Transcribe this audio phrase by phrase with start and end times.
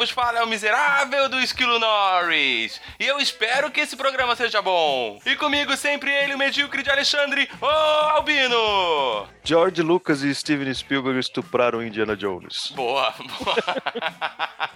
[0.00, 2.78] was Fala é o miserável do Esquilo Norris.
[3.00, 5.18] E eu espero que esse programa seja bom.
[5.24, 9.26] E comigo sempre ele, o medíocre de Alexandre, o Albino!
[9.42, 12.70] George Lucas e Steven Spielberg estupraram Indiana Jones.
[12.76, 13.56] Boa, boa.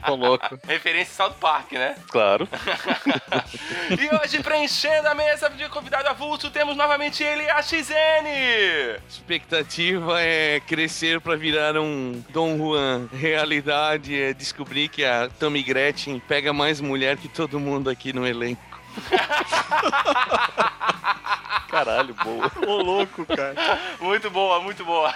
[0.07, 0.59] Tô louco.
[0.67, 1.95] Referência a South Park, né?
[2.09, 2.49] Claro.
[3.91, 8.27] E hoje, preenchendo a mesa de convidado avulso, temos novamente ele, a XN!
[9.09, 13.09] Expectativa é crescer pra virar um Dom Juan.
[13.13, 18.27] Realidade é descobrir que a Tammy Gretchen pega mais mulher que todo mundo aqui no
[18.27, 18.74] elenco.
[21.75, 22.53] Caralho, boa.
[22.69, 23.57] Ô, louco, cara.
[23.99, 25.13] Muito boa, muito boa.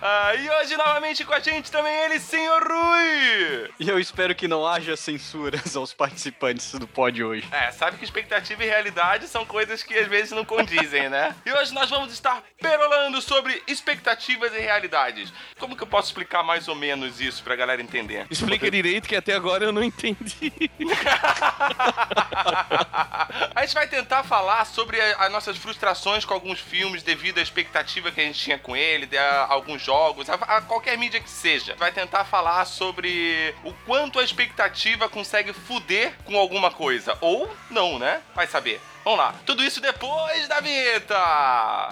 [0.00, 3.70] Ah, e hoje, novamente com a gente também ele, Senhor Rui!
[3.80, 7.48] E eu espero que não haja censuras aos participantes do pod hoje.
[7.50, 11.34] É, sabe que expectativa e realidade são coisas que às vezes não condizem, né?
[11.44, 15.32] E hoje nós vamos estar perolando sobre expectativas e realidades.
[15.58, 18.26] Como que eu posso explicar mais ou menos isso pra galera entender?
[18.30, 20.52] Explica direito que até agora eu não entendi.
[23.54, 28.10] A gente vai tentar falar sobre as nossas frustrações com alguns filmes devido à expectativa
[28.10, 31.74] que a gente tinha com ele, a, alguns jogos, a, a qualquer mídia que seja.
[31.76, 37.16] Vai tentar falar sobre o quanto a expectativa consegue fuder com alguma coisa.
[37.20, 38.22] Ou não, né?
[38.34, 38.80] Vai saber.
[39.04, 39.34] Vamos lá.
[39.44, 41.16] Tudo isso depois da vinheta.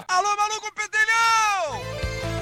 [0.08, 2.41] Alô, maluco pedelhão!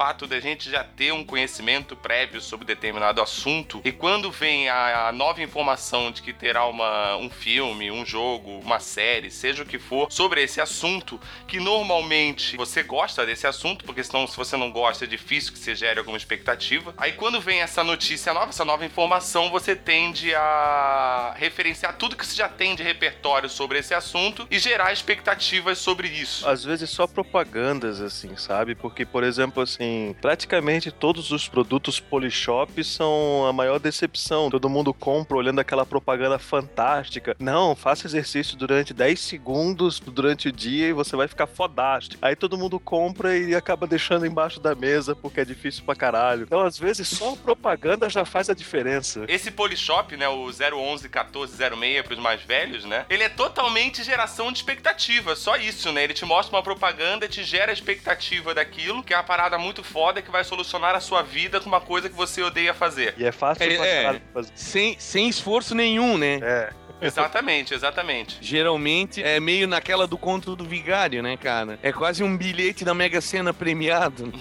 [0.00, 5.08] fato da gente já ter um conhecimento prévio sobre determinado assunto e quando vem a,
[5.08, 9.66] a nova informação de que terá uma, um filme, um jogo, uma série, seja o
[9.66, 14.56] que for, sobre esse assunto, que normalmente você gosta desse assunto, porque senão se você
[14.56, 16.94] não gosta é difícil que você gere alguma expectativa.
[16.96, 22.24] Aí quando vem essa notícia nova, essa nova informação, você tende a referenciar tudo que
[22.24, 26.48] você já tem de repertório sobre esse assunto e gerar expectativas sobre isso.
[26.48, 28.74] Às vezes só propagandas, assim, sabe?
[28.74, 29.89] Porque, por exemplo, assim,
[30.20, 34.50] praticamente todos os produtos Polishop são a maior decepção.
[34.50, 37.36] Todo mundo compra olhando aquela propaganda fantástica.
[37.38, 42.24] Não, faça exercício durante 10 segundos durante o dia e você vai ficar fodástico.
[42.24, 46.42] Aí todo mundo compra e acaba deixando embaixo da mesa porque é difícil pra caralho.
[46.42, 49.24] Então, às vezes, só a propaganda já faz a diferença.
[49.28, 53.06] Esse Polishop, né, o 011 1406 para os mais velhos, né?
[53.08, 56.04] Ele é totalmente geração de expectativa, só isso, né?
[56.04, 59.79] Ele te mostra uma propaganda, te gera a expectativa daquilo, que é uma parada muito
[59.82, 63.14] foda que vai solucionar a sua vida com uma coisa que você odeia fazer.
[63.16, 64.20] E é fácil É, é.
[64.32, 64.52] fazer.
[64.54, 66.38] Sem, sem esforço nenhum, né?
[66.42, 66.70] É.
[67.00, 68.36] Exatamente, exatamente.
[68.40, 71.78] Geralmente é meio naquela do conto do vigário, né, cara?
[71.82, 74.32] É quase um bilhete da Mega Sena premiado.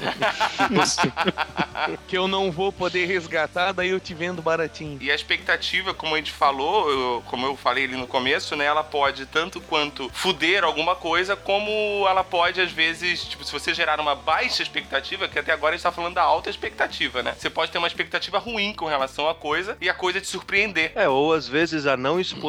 [2.08, 4.98] que eu não vou poder resgatar, daí eu te vendo baratinho.
[5.02, 8.66] E a expectativa, como a gente falou, eu- como eu falei ali no começo, né?
[8.66, 13.74] Ela pode tanto quanto fuder alguma coisa, como ela pode, às vezes, tipo, se você
[13.74, 17.36] gerar uma baixa expectativa, que até agora a gente tá falando da alta expectativa, né?
[17.38, 20.92] Você pode ter uma expectativa ruim com relação à coisa e a coisa te surpreender.
[20.96, 22.49] É, ou às vezes a não exposição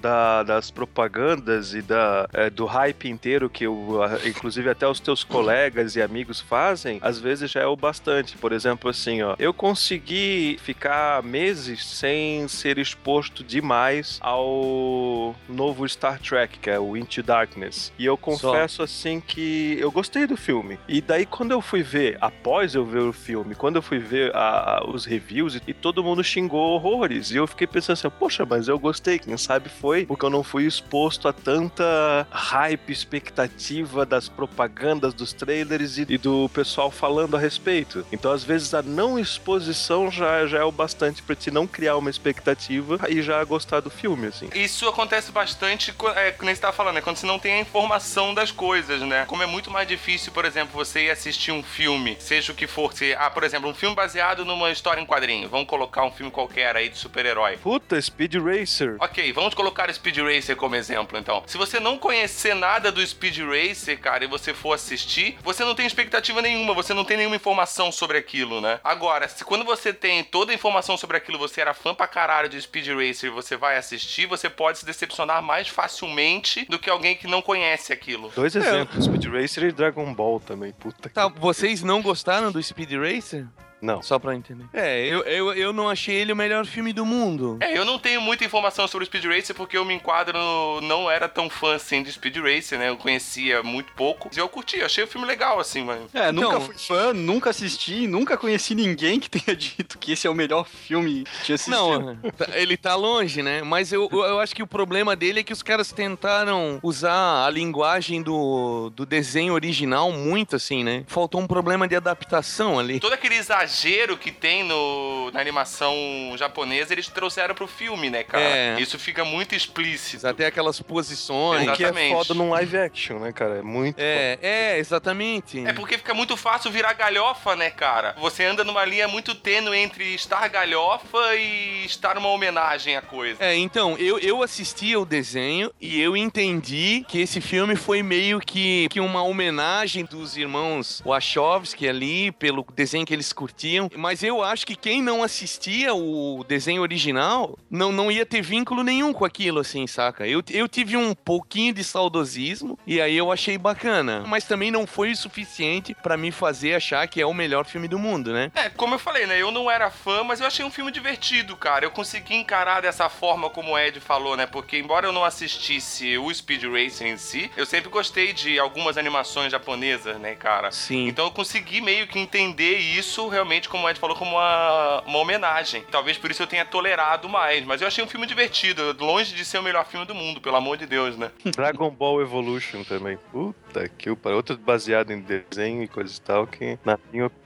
[0.00, 5.00] da- das propagandas e da, é, do hype inteiro que, o, a- inclusive, até os
[5.00, 8.36] teus colegas e amigos fazem, às vezes já é o bastante.
[8.36, 16.18] Por exemplo, assim, ó, eu consegui ficar meses sem ser exposto demais ao novo Star
[16.20, 17.92] Trek, que é o Into Darkness.
[17.98, 20.78] E eu confesso, assim, que eu gostei do filme.
[20.88, 24.34] E daí, quando eu fui ver, após eu ver o filme, quando eu fui ver
[24.34, 27.30] a- a- os reviews, e, e todo mundo xingou horrores.
[27.30, 29.18] E eu fiquei pensando assim, poxa, mas eu gostei gostei.
[29.18, 35.32] Quem sabe foi porque eu não fui exposto a tanta hype, expectativa das propagandas, dos
[35.32, 38.06] trailers e, e do pessoal falando a respeito.
[38.12, 41.96] Então, às vezes, a não exposição já, já é o bastante pra te não criar
[41.96, 44.50] uma expectativa e já gostar do filme, assim.
[44.54, 48.34] Isso acontece bastante, é, como você tava falando, é quando você não tem a informação
[48.34, 49.24] das coisas, né?
[49.26, 52.66] Como é muito mais difícil, por exemplo, você ir assistir um filme, seja o que
[52.66, 55.48] for, se, ah, por exemplo, um filme baseado numa história em quadrinho.
[55.48, 57.56] Vamos colocar um filme qualquer aí de super-herói.
[57.56, 58.81] Puta, Speed Racer.
[59.00, 61.42] Ok, vamos colocar o Speed Racer como exemplo, então.
[61.46, 65.74] Se você não conhecer nada do Speed Racer, cara, e você for assistir, você não
[65.74, 68.80] tem expectativa nenhuma, você não tem nenhuma informação sobre aquilo, né?
[68.82, 72.48] Agora, se quando você tem toda a informação sobre aquilo, você era fã pra caralho
[72.48, 76.90] de Speed Racer e você vai assistir, você pode se decepcionar mais facilmente do que
[76.90, 78.32] alguém que não conhece aquilo.
[78.34, 80.72] Dois exemplos, Speed Racer e Dragon Ball também.
[80.72, 81.14] Puta que...
[81.14, 83.46] Tá, vocês não gostaram do Speed Racer?
[83.82, 84.00] Não.
[84.00, 84.64] Só pra entender.
[84.72, 87.58] É, eu, eu, eu não achei ele o melhor filme do mundo.
[87.60, 90.80] É, eu não tenho muita informação sobre o Speed Racer porque eu me enquadro, no-
[90.80, 92.88] não era tão fã assim de Speed Racer, né?
[92.88, 94.30] Eu conhecia muito pouco.
[94.34, 96.00] E eu curti, achei o filme legal, assim, mas.
[96.14, 100.26] É, nunca Então- fui fã, nunca assisti, nunca conheci ninguém que tenha dito que esse
[100.26, 101.74] é o melhor filme que tinha assistido.
[101.76, 102.18] Não,
[102.54, 103.62] ele tá longe, né?
[103.62, 107.44] Mas eu, eu eu acho que o problema dele é que os caras tentaram usar
[107.46, 111.04] a linguagem do, do desenho original muito assim, né?
[111.08, 113.00] Faltou um problema de adaptação ali.
[113.00, 113.71] Todo aquele exagero
[114.18, 115.94] que tem no, na animação
[116.36, 118.44] japonesa, eles trouxeram pro filme, né, cara?
[118.44, 118.80] É.
[118.80, 120.26] Isso fica muito explícito.
[120.26, 121.62] Até aquelas posições.
[121.62, 121.76] Exato.
[121.76, 122.14] Que é Exatamente.
[122.14, 123.58] foda num live action, né, cara?
[123.58, 125.64] É muito É, é, exatamente.
[125.66, 128.14] É porque fica muito fácil virar galhofa, né, cara?
[128.18, 133.42] Você anda numa linha muito tênue entre estar galhofa e estar uma homenagem à coisa.
[133.42, 138.40] É, então, eu, eu assisti ao desenho e eu entendi que esse filme foi meio
[138.40, 143.32] que, que uma homenagem dos irmãos Wachowski ali, pelo desenho que eles
[143.62, 143.88] curtiam.
[143.96, 148.82] Mas eu acho que quem não assistia o desenho original não, não ia ter vínculo
[148.82, 150.26] nenhum com aquilo, assim, saca?
[150.26, 154.24] Eu, eu tive um pouquinho de saudosismo e aí eu achei bacana.
[154.26, 157.86] Mas também não foi o suficiente pra me fazer achar que é o melhor filme
[157.86, 158.50] do mundo, né?
[158.54, 159.40] É, como eu falei, né?
[159.40, 161.84] Eu não era fã, mas eu achei um filme divertido, cara.
[161.84, 164.46] Eu consegui encarar dessa forma como o Ed falou, né?
[164.46, 168.96] Porque embora eu não assistisse o Speed Racer em si, eu sempre gostei de algumas
[168.96, 170.70] animações japonesas, né, cara?
[170.70, 171.06] Sim.
[171.06, 175.18] Então eu consegui meio que entender isso realmente, como o Ed falou, como uma, uma
[175.18, 175.84] homenagem.
[175.90, 177.64] Talvez por isso eu tenha tolerado mais.
[177.64, 180.56] Mas eu achei um filme divertido, longe de ser o melhor filme do mundo, pelo
[180.56, 181.30] amor de Deus, né?
[181.54, 183.18] Dragon Ball Evolution também.
[183.30, 184.36] Puta que pariu.
[184.36, 187.41] Outro baseado em desenho e coisa e tal, que, na minha opinião,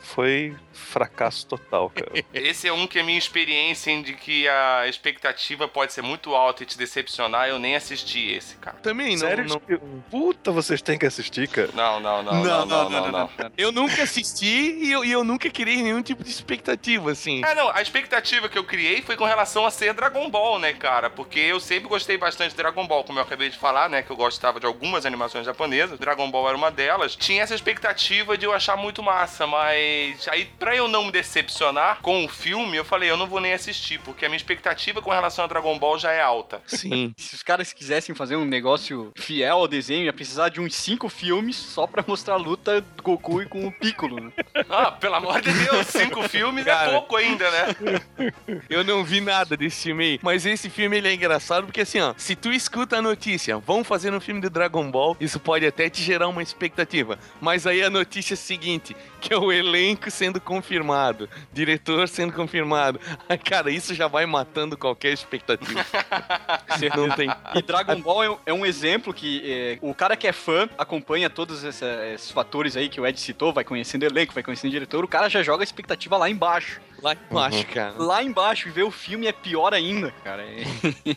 [0.00, 2.12] foi fracasso total, cara.
[2.32, 6.34] Esse é um que a minha experiência em de que a expectativa pode ser muito
[6.34, 8.76] alta e te decepcionar, eu nem assisti esse, cara.
[8.78, 9.46] Também não, Sério?
[9.46, 9.60] não,
[10.10, 11.70] Puta, vocês têm que assistir, cara.
[11.74, 13.30] Não, não, não, não, não, não, não.
[13.56, 17.44] Eu nunca assisti e eu, e eu nunca criei nenhum tipo de expectativa, assim.
[17.44, 20.72] É, não, a expectativa que eu criei foi com relação a ser Dragon Ball, né,
[20.72, 21.10] cara?
[21.10, 24.02] Porque eu sempre gostei bastante de Dragon Ball, como eu acabei de falar, né?
[24.02, 25.98] Que eu gostava de algumas animações japonesas.
[25.98, 27.16] Dragon Ball era uma delas.
[27.16, 32.00] Tinha essa expectativa de eu achar muito massa, mas aí, pra eu não me decepcionar
[32.02, 35.10] com o filme, eu falei, eu não vou nem assistir, porque a minha expectativa com
[35.10, 36.62] relação a Dragon Ball já é alta.
[36.66, 37.12] Sim.
[37.18, 41.08] Se os caras quisessem fazer um negócio fiel ao desenho, ia precisar de uns cinco
[41.08, 44.32] filmes só pra mostrar a luta do Goku e com o Piccolo, né?
[44.70, 46.90] Ah, pelo amor de Deus, cinco filmes Cara.
[46.90, 48.32] é pouco ainda, né?
[48.68, 50.20] Eu não vi nada desse filme aí.
[50.22, 53.82] Mas esse filme ele é engraçado porque assim, ó, se tu escuta a notícia, vão
[53.82, 57.18] fazer um filme de Dragon Ball, isso pode até te gerar uma expectativa.
[57.40, 62.32] Mas aí a notícia é a seguinte, que é o elenco sendo confirmado, diretor sendo
[62.32, 63.00] confirmado.
[63.28, 65.84] Ai, cara, isso já vai matando qualquer expectativa.
[66.96, 67.28] não tem.
[67.54, 70.68] E Dragon Ball é um- é um exemplo que é, o cara que é fã
[70.78, 74.70] acompanha todos essa- esses fatores aí que o Ed citou, vai conhecendo elenco, vai conhecendo
[74.70, 76.80] diretor, o cara já joga a expectativa lá embaixo.
[77.02, 77.94] Lá embaixo, cara.
[77.96, 80.42] Lá embaixo, e ver o filme é pior ainda, cara.
[80.42, 80.64] É,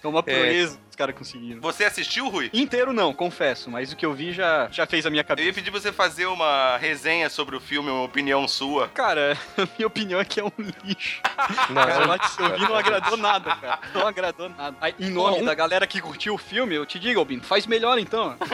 [0.03, 1.61] é uma proeza que os caras conseguiram.
[1.61, 2.49] Você assistiu, Rui?
[2.53, 5.47] Inteiro não, confesso, mas o que eu vi já, já fez a minha Eu cabeça.
[5.47, 8.89] ia pedir pra você fazer uma resenha sobre o filme, uma opinião sua.
[8.89, 10.51] Cara, a minha opinião é que é um
[10.83, 11.21] lixo.
[11.69, 13.79] Não, Cara, lá que eu vi não agradou nada, cara.
[13.93, 14.75] Não agradou nada.
[14.81, 17.65] Aí, em nome Bom, da galera que curtiu o filme, eu te digo, Albino, faz
[17.65, 18.35] melhor então.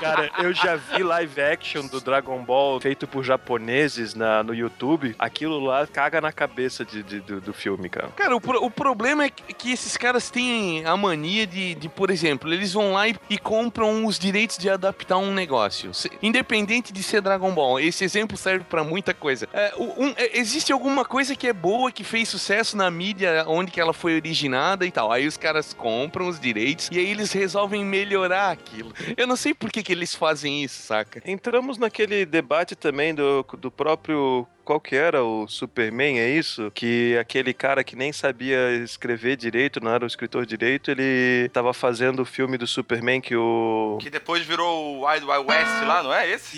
[0.00, 5.14] Cara, eu já vi live action do Dragon Ball feito por japoneses na, no YouTube.
[5.18, 8.08] Aquilo lá caga na cabeça de, de- do, do filme, cara.
[8.16, 10.53] Cara, o, pro- o problema é que esses caras têm
[10.84, 14.68] a mania de, de, por exemplo, eles vão lá e, e compram os direitos de
[14.70, 15.90] adaptar um negócio.
[16.22, 17.80] Independente de ser Dragon Ball.
[17.80, 19.48] Esse exemplo serve pra muita coisa.
[19.52, 23.70] É, um- é, existe alguma coisa que é boa, que fez sucesso na mídia onde
[23.70, 25.10] que ela foi originada e tal.
[25.12, 28.92] Aí os caras compram os direitos e aí eles resolvem melhorar aquilo.
[29.16, 31.22] Eu não sei por que, que eles fazem isso, saca?
[31.24, 36.70] Entramos naquele debate também do, do próprio qual que era o Superman, é isso?
[36.74, 41.72] Que aquele cara que nem sabia escrever direito, não era um escritor direito, ele tava
[41.74, 43.98] fazendo o filme do Superman que o...
[44.00, 46.56] Que depois virou o Wild Wild West lá, não é esse?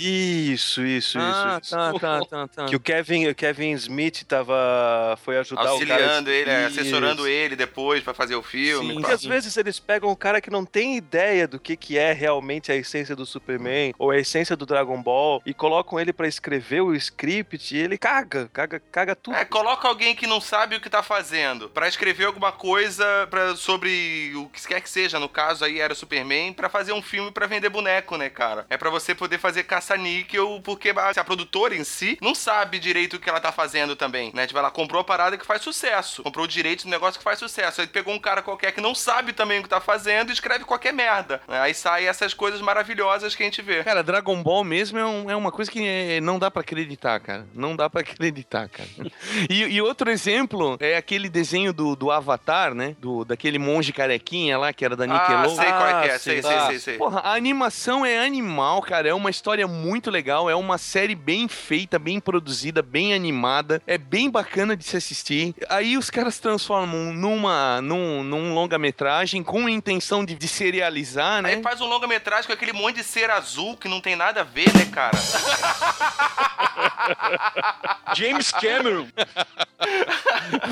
[0.53, 1.71] Isso, isso, Ah, isso.
[1.75, 2.01] tá, isso.
[2.01, 2.65] tá, tá, tá.
[2.67, 5.19] Que o Kevin, o Kevin Smith tava...
[5.23, 5.71] foi ajudar o cara...
[5.73, 6.81] Auxiliando ele, Isso.
[6.81, 8.95] assessorando ele depois pra fazer o filme.
[8.95, 9.01] Sim.
[9.01, 12.13] Porque às vezes eles pegam um cara que não tem ideia do que, que é
[12.13, 16.29] realmente a essência do Superman ou a essência do Dragon Ball e colocam ele pra
[16.29, 19.37] escrever o script e ele caga, caga, caga tudo.
[19.37, 23.55] É, coloca alguém que não sabe o que tá fazendo pra escrever alguma coisa pra,
[23.57, 25.19] sobre o que quer que seja.
[25.21, 28.67] No caso aí era Superman, pra fazer um filme pra vender boneco, né, cara?
[28.71, 33.17] É pra você poder fazer caça-níquel, porque a, a produtora em si não sabe direito
[33.17, 34.47] o que ela tá fazendo também, né?
[34.47, 37.39] Tipo, ela comprou a parada que faz sucesso, comprou o direito do negócio que faz
[37.39, 37.81] sucesso.
[37.81, 40.65] Aí pegou um cara qualquer que não sabe também o que tá fazendo e escreve
[40.65, 41.41] qualquer merda.
[41.49, 41.61] né?
[41.61, 43.83] Aí sai essas coisas maravilhosas que a gente vê.
[43.85, 47.19] Cara, Dragon Ball mesmo é, um- é uma coisa que é- não dá pra acreditar,
[47.21, 47.47] cara.
[47.55, 48.89] Não dá pra acreditar, cara.
[49.51, 52.97] E, e outro exemplo é aquele desenho do, do Avatar, né?
[52.99, 55.57] Do, daquele monge carequinha lá, que era da Ah, Nickelodeon.
[55.57, 56.67] sei qual é que é, Ah, sei, sei, tá.
[56.69, 56.99] sei, sei.
[56.99, 59.09] Porra, a animação é animal, cara.
[59.09, 60.49] É uma história muito legal.
[60.51, 63.83] É uma série bem feita, bem produzida, bem animada.
[63.87, 65.55] É bem bacana de se assistir.
[65.69, 71.55] Aí os caras transformam numa, num, num longa-metragem com a intenção de, de serializar, né?
[71.55, 74.45] Aí faz um longa-metragem com aquele monte de cera azul que não tem nada a
[74.45, 75.17] ver, né, cara?
[78.15, 79.07] James Cameron.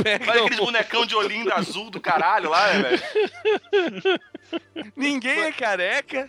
[0.02, 4.20] Pega Faz o- aqueles bonecão de olhinho azul do caralho lá, né, velho?
[4.96, 6.26] Ninguém é careca.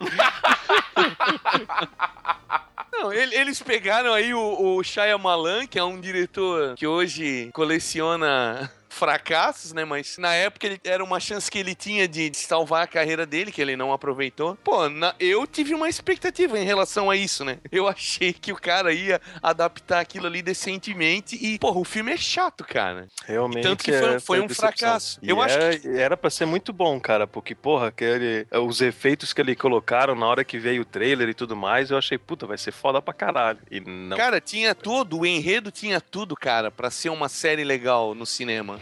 [2.92, 8.72] Não, ele- eles pegaram aí o, o Shyamalan, que é um diretor que hoje coleciona
[8.96, 9.86] fracassos, né?
[9.86, 13.26] Mas na época ele, era uma chance que ele tinha de, de salvar a carreira
[13.26, 14.58] dele, que ele não aproveitou.
[14.64, 17.60] Pô, na- eu tive uma expectativa em relação a isso, né?
[17.72, 22.18] Eu achei que o cara ia adaptar aquilo ali decentemente e, porra, o filme é
[22.18, 23.08] chato, cara.
[23.26, 24.68] Realmente Tanto que foi- é- foi um decepção.
[24.70, 25.20] fracasso.
[25.22, 25.76] E Eu acho é-
[26.06, 30.26] Era pra ser muito bom, cara, porque, porra, aquele, os efeitos que ele colocaram na
[30.26, 33.14] hora que veio o trailer e tudo mais, eu achei, puta, vai ser foda pra
[33.14, 33.60] caralho.
[33.70, 34.16] E não.
[34.18, 38.80] Cara, tinha tudo, o enredo tinha tudo, cara, pra ser uma série legal no cinema.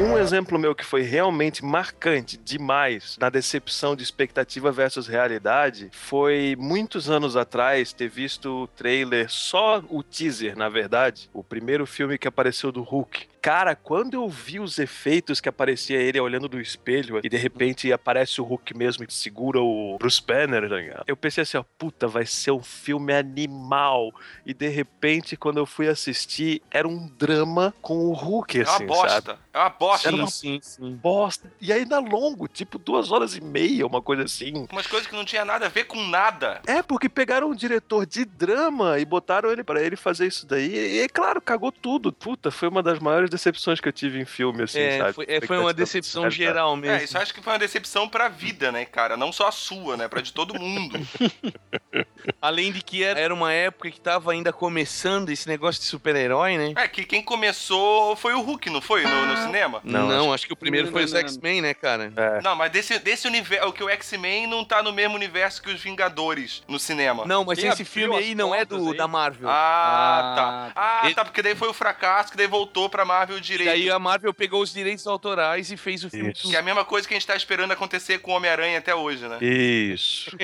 [0.00, 6.56] Um exemplo meu que foi realmente marcante demais na decepção de expectativa versus realidade foi
[6.58, 12.16] muitos anos atrás ter visto o trailer, só o teaser, na verdade, o primeiro filme
[12.16, 13.28] que apareceu do Hulk.
[13.42, 17.90] Cara, quando eu vi os efeitos que aparecia ele olhando do espelho e de repente
[17.92, 21.04] aparece o Hulk mesmo e segura o Bruce Banner, tá?
[21.06, 24.12] Eu pensei assim, ó, puta, vai ser um filme animal.
[24.44, 28.74] E de repente, quando eu fui assistir, era um drama com o Hulk, É uma
[28.74, 29.08] assim, bosta.
[29.22, 29.38] sabe?
[29.52, 30.08] É uma bosta.
[30.08, 30.92] Era uma- sim, sim.
[30.96, 31.50] bosta.
[31.60, 34.66] E ainda longo, tipo duas horas e meia, uma coisa assim.
[34.70, 36.60] Umas coisas que não tinha nada a ver com nada.
[36.66, 40.74] É, porque pegaram um diretor de drama e botaram ele pra ele fazer isso daí.
[40.74, 42.12] E, é claro, cagou tudo.
[42.12, 45.12] Puta, foi uma das maiores decepções que eu tive em filme, assim, É, sabe?
[45.14, 46.96] foi, é, foi uma decepção geral mesmo.
[46.98, 49.16] É, isso acho que foi uma decepção pra vida, né, cara?
[49.16, 50.08] Não só a sua, né?
[50.08, 50.98] Pra de todo mundo.
[52.40, 56.72] Além de que era, uma época que tava ainda começando esse negócio de super-herói, né?
[56.76, 59.02] É, que quem começou foi o Hulk, não foi?
[59.04, 59.80] No, no cinema?
[59.84, 61.20] Não, acho, que o primeiro Não, foi não, os não.
[61.20, 62.12] X-Men, né, cara?
[62.16, 62.42] É.
[62.42, 65.70] Não, mas desse, desse universo, o que o X-Men não tá no mesmo universo que
[65.70, 67.24] os Vingadores no cinema.
[67.26, 68.96] Não, mas Quem esse filme aí não é do aí?
[68.96, 69.48] da Marvel.
[69.48, 70.72] Ah, Ah, tá.
[70.74, 73.68] Ah, Ele- tá, porque daí foi o fracasso que daí voltou pra Marvel e direito.
[73.68, 76.32] daí a Marvel pegou os direitos autorais e fez o filme.
[76.32, 76.48] Isso.
[76.48, 78.94] Que é a mesma coisa que a gente tá esperando acontecer com o Homem-Aranha até
[78.94, 79.38] hoje, né?
[79.40, 80.30] Isso.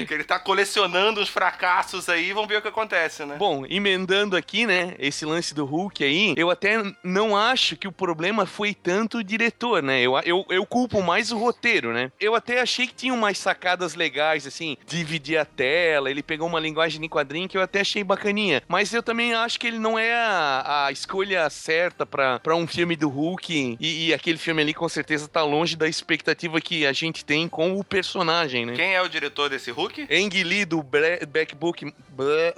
[0.00, 3.36] Que ele tá colecionando os fracassos aí, vamos ver o que acontece, né?
[3.36, 7.92] Bom, emendando aqui, né, esse lance do Hulk aí, eu até não acho que o
[7.92, 10.00] problema foi tanto o diretor, né?
[10.00, 12.10] Eu, eu, eu culpo mais o roteiro, né?
[12.20, 16.60] Eu até achei que tinha umas sacadas legais, assim, dividir a tela, ele pegou uma
[16.60, 18.62] linguagem de quadrinho que eu até achei bacaninha.
[18.68, 22.66] Mas eu também acho que ele não é a, a escolha certa pra pra um
[22.66, 23.76] filme do Hulk.
[23.80, 27.48] E, e aquele filme ali com certeza tá longe da expectativa que a gente tem
[27.48, 28.74] com o personagem, né?
[28.74, 30.08] Quem é o diretor desse Hulk?
[30.10, 31.92] Ang Lee do Backbook.
[32.10, 32.54] Bre-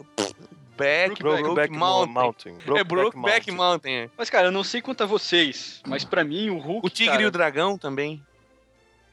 [0.74, 2.12] Back, Brokeback Mountain.
[2.12, 2.58] Mountain.
[2.76, 3.92] É Brokeback Mountain.
[3.94, 4.10] é.
[4.16, 6.86] Mas, cara, eu não sei quanto a vocês, mas pra mim o Hulk.
[6.86, 7.22] O Tigre cara...
[7.22, 8.22] e o Dragão também.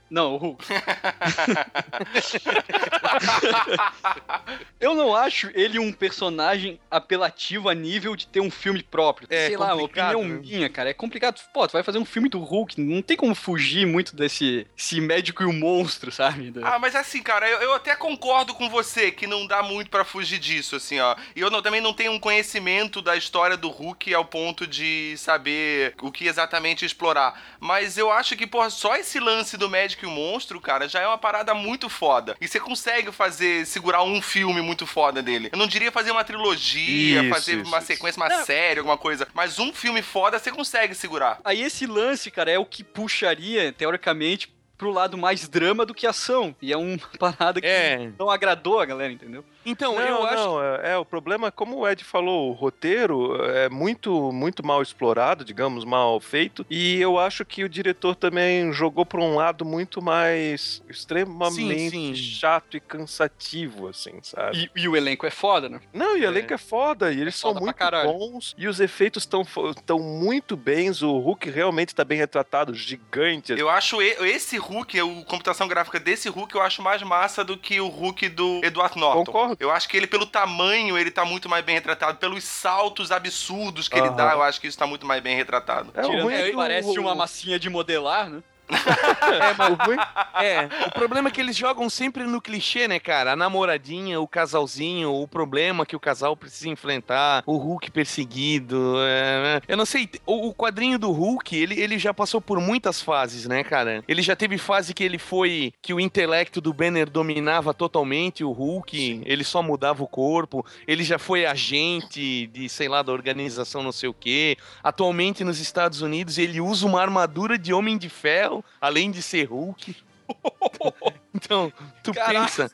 [0.10, 0.66] Não, o Hulk.
[4.80, 9.28] eu não acho ele um personagem apelativo a nível de ter um filme próprio.
[9.30, 10.40] É Sei lá, opinião né?
[10.42, 10.90] minha, cara.
[10.90, 11.40] É complicado.
[11.54, 15.02] Pô, tu vai fazer um filme do Hulk, não tem como fugir muito desse esse
[15.02, 16.54] médico e o monstro, sabe?
[16.64, 20.06] Ah, mas assim, cara, eu, eu até concordo com você que não dá muito pra
[20.06, 21.16] fugir disso, assim, ó.
[21.36, 25.16] E eu não- também não tenho um conhecimento da história do Hulk ao ponto de
[25.18, 27.40] saber o que exatamente explorar.
[27.60, 31.02] Mas eu acho que, porra, só esse lance do médico que o monstro, cara, já
[31.02, 32.36] é uma parada muito foda.
[32.42, 35.50] E você consegue fazer, segurar um filme muito foda dele.
[35.52, 37.88] Eu não diria fazer uma trilogia, Isso, fazer isso, uma isso.
[37.88, 38.46] sequência, uma Não.
[38.46, 39.28] série, alguma coisa.
[39.34, 41.40] Mas um filme foda você consegue segurar.
[41.44, 46.08] Aí esse lance, cara, é o que puxaria, teoricamente, pro lado mais drama do que
[46.08, 46.56] ação.
[46.62, 48.12] E é uma parada que É.
[48.18, 49.44] não agradou a galera, entendeu?
[49.66, 50.36] Então, Não, eu acho.
[50.36, 54.82] não, é, é, o problema, como o Ed falou, o roteiro é muito, muito mal
[54.82, 59.66] explorado, digamos, mal feito, e eu acho que o diretor também jogou para um lado
[59.66, 62.16] muito mais extremamente Sim, sim.
[62.16, 64.70] chato e cansativo, assim, sabe?
[64.76, 65.80] E, e o elenco é foda, né?
[65.94, 68.80] Não, e o elenco é foda, e eles são foda pra muito bons, e os
[68.80, 69.46] efeitos estão
[69.86, 75.04] tão muito bens, o Hulk realmente tá bem retratado, gigante, Eu acho esse Hulk, a
[75.26, 79.26] computação gráfica desse Hulk, eu acho mais massa do que o Hulk do Edward Norton.
[79.26, 79.49] Concordo.
[79.60, 82.18] Eu acho que ele, pelo tamanho, ele tá muito mais bem retratado.
[82.18, 84.16] Pelos saltos absurdos que ele Aham.
[84.16, 85.92] dá, eu acho que isso tá muito mais bem retratado.
[85.94, 88.44] É, o Tirando é que parece uma massinha de modelar, né?
[89.30, 89.78] É, mas
[90.44, 93.34] É, o problema é que eles jogam sempre no clichê, né, cara?
[93.34, 98.96] A namoradinha, o casalzinho, o problema que o casal precisa enfrentar, o Hulk perseguido.
[99.00, 103.02] é, Eu não sei, o, o quadrinho do Hulk, ele, ele já passou por muitas
[103.02, 104.04] fases, né, cara?
[104.08, 105.74] Ele já teve fase que ele foi.
[105.82, 111.04] que o intelecto do Banner dominava totalmente o Hulk, ele só mudava o corpo, ele
[111.04, 114.58] já foi agente de, sei lá, da organização não sei o quê.
[114.84, 119.46] Atualmente nos Estados Unidos, ele usa uma armadura de Homem de Ferro, além de ser
[119.46, 119.96] Hulk.
[121.46, 121.72] Então,
[122.04, 122.40] tu Caraca.
[122.42, 122.72] pensa.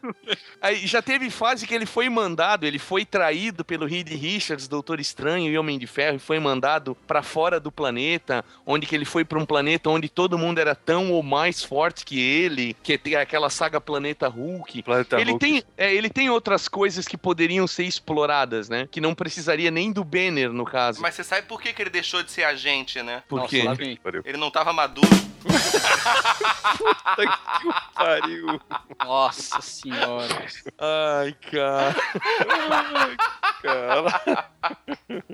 [0.62, 5.00] Aí já teve fase que ele foi mandado, ele foi traído pelo Reed Richards, Doutor
[5.00, 9.06] Estranho e Homem de Ferro, e foi mandado pra fora do planeta, onde que ele
[9.06, 13.00] foi pra um planeta onde todo mundo era tão ou mais forte que ele, que
[13.06, 14.84] é aquela saga Planeta Hulk.
[14.84, 15.46] Planeta ele, Hulk.
[15.46, 18.88] tem, é, ele tem outras coisas que poderiam ser exploradas, né?
[18.90, 21.02] Que não precisaria nem do Banner, no caso.
[21.02, 23.24] Mas você sabe por que, que ele deixou de ser agente, né?
[23.28, 23.98] Por Nossa, quê?
[24.26, 25.08] Ele não tava maduro.
[26.78, 28.55] Puta que pariu.
[29.04, 30.46] Nossa senhora.
[30.80, 31.96] Ai, cara.
[33.66, 34.52] Cara.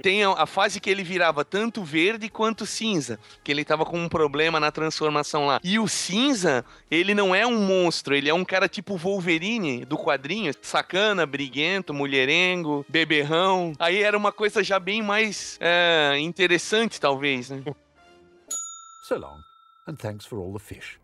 [0.01, 3.99] Tem a, a fase que ele virava tanto verde quanto cinza, que ele tava com
[3.99, 5.59] um problema na transformação lá.
[5.61, 9.97] E o cinza, ele não é um monstro, ele é um cara tipo Wolverine do
[9.97, 13.73] quadrinho, sacana, briguento, mulherengo, beberrão.
[13.79, 17.63] Aí era uma coisa já bem mais é, interessante, talvez, né?
[19.07, 19.39] So long,
[19.87, 21.00] and thanks for all the fish.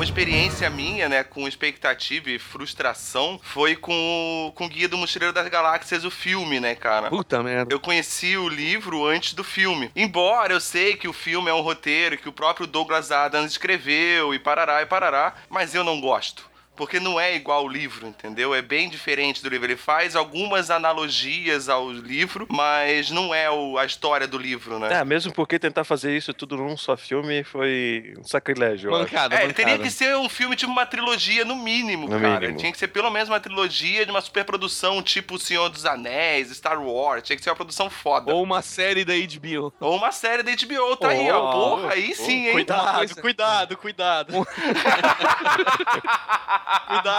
[0.00, 4.96] Uma experiência minha, né, com expectativa e frustração, foi com o com o Guia do
[4.96, 7.10] Mochileiro das Galáxias, o filme, né, cara?
[7.10, 7.70] Puta merda.
[7.70, 9.90] Eu conheci o livro antes do filme.
[9.94, 14.32] Embora eu sei que o filme é um roteiro que o próprio Douglas Adams escreveu
[14.32, 16.49] e parará e parará, mas eu não gosto.
[16.80, 18.54] Porque não é igual o livro, entendeu?
[18.54, 19.66] É bem diferente do livro.
[19.66, 24.88] Ele faz algumas analogias ao livro, mas não é o- a história do livro, né?
[24.98, 28.90] É, mesmo porque tentar fazer isso tudo num só filme foi um sacrilégio.
[28.90, 29.52] Mancada, É, mancada.
[29.52, 32.40] teria que ser um filme tipo uma trilogia, no mínimo, No cara.
[32.40, 32.58] mínimo.
[32.58, 36.48] Tinha que ser pelo menos uma trilogia de uma superprodução, tipo O Senhor dos Anéis,
[36.56, 37.22] Star Wars.
[37.24, 38.32] Tinha que ser uma produção foda.
[38.32, 39.70] Ou, Ou uma série da HBO.
[39.82, 41.50] uma série da HBO, tá aí, ó.
[41.50, 42.52] Oh, Porra, aí sim, hein?
[42.52, 44.32] Cuidado, cuidado, cuidado.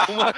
[0.08, 0.34] uma,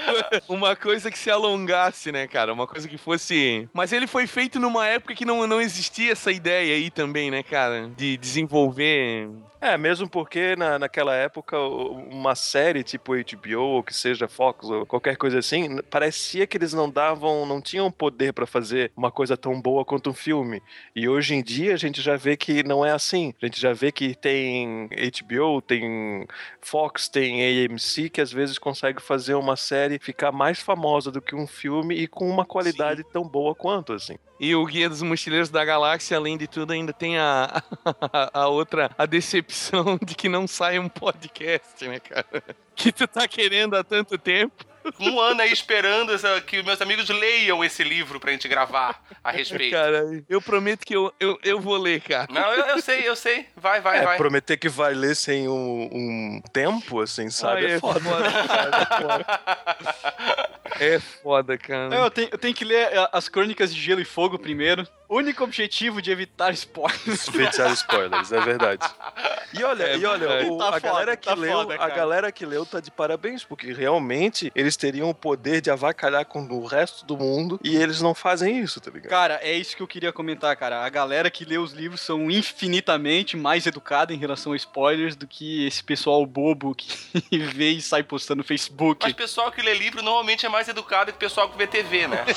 [0.48, 2.53] uma coisa que se alongasse, né, cara?
[2.53, 3.68] Uma coisa que fosse.
[3.72, 7.42] Mas ele foi feito numa época que não, não existia essa ideia aí também, né,
[7.42, 7.90] cara?
[7.96, 9.29] De desenvolver.
[9.64, 14.85] É, mesmo porque na, naquela época uma série tipo HBO ou que seja Fox ou
[14.85, 19.38] qualquer coisa assim, parecia que eles não davam, não tinham poder pra fazer uma coisa
[19.38, 20.62] tão boa quanto um filme.
[20.94, 23.33] E hoje em dia a gente já vê que não é assim.
[23.40, 26.27] A gente já vê que tem HBO, tem
[26.61, 31.34] Fox, tem AMC que às vezes consegue fazer uma série ficar mais famosa do que
[31.34, 34.16] um filme e com uma qualidade tão boa quanto assim.
[34.40, 37.62] E o Guia dos Mochileiros da Galáxia, além de tudo, ainda tem a,
[38.32, 42.42] a outra, a decepção de que não sai um podcast, né, cara?
[42.76, 44.66] Que tu tá querendo há tanto tempo.
[45.01, 49.31] Um ano aí esperando essa- que meus amigos leiam esse livro pra gente gravar a
[49.31, 49.73] respeito.
[49.73, 52.27] Cara, eu prometo que eu, eu, eu vou ler, cara.
[52.31, 53.47] Não, eu, eu sei, eu sei.
[53.57, 54.16] Vai, vai, É, vai.
[54.16, 57.66] prometer que vai ler sem um, um tempo, assim, sabe?
[57.66, 58.01] Ai, é foda.
[58.01, 59.27] cara, é foda.
[60.81, 61.94] É foda, cara.
[61.94, 64.87] É, Eu tenho, eu tenho que ler eh, as crônicas de Gelo e Fogo primeiro.
[65.08, 67.28] Único objetivo de evitar spoilers.
[67.32, 68.84] Evitar spoilers, é verdade.
[69.52, 70.50] E olha, É e olha, verdade.
[70.50, 72.90] o- Tá a foda, galera que tá leu, foda, a galera que leu tá de
[72.90, 77.60] parabéns, porque realmente eles eles teriam o poder de avacalhar com o resto do mundo
[77.62, 79.10] e eles não fazem isso, tá ligado?
[79.10, 80.82] Cara, é isso que eu queria comentar, cara.
[80.84, 85.26] A galera que lê os livros são infinitamente mais educada em relação a spoilers do
[85.26, 86.88] que esse pessoal bobo que
[87.54, 89.04] vê e sai postando no Facebook.
[89.04, 92.08] Mas pessoal que lê livro normalmente é mais educado que o pessoal que vê TV,
[92.08, 92.24] né?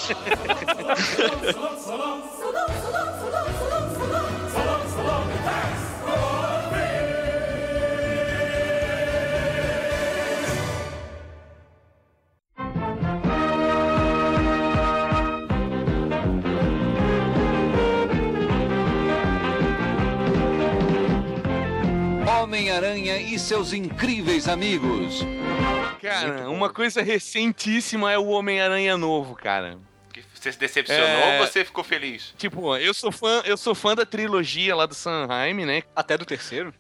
[22.48, 25.26] Homem-Aranha e seus incríveis amigos.
[26.02, 29.78] Cara, uma coisa recentíssima é o Homem-Aranha novo, cara.
[30.40, 31.40] Você se decepcionou É.
[31.42, 32.34] ou você ficou feliz?
[32.38, 35.84] Tipo, eu sou fã, eu sou fã da trilogia lá do Sanheim, né?
[35.96, 36.74] Até do terceiro?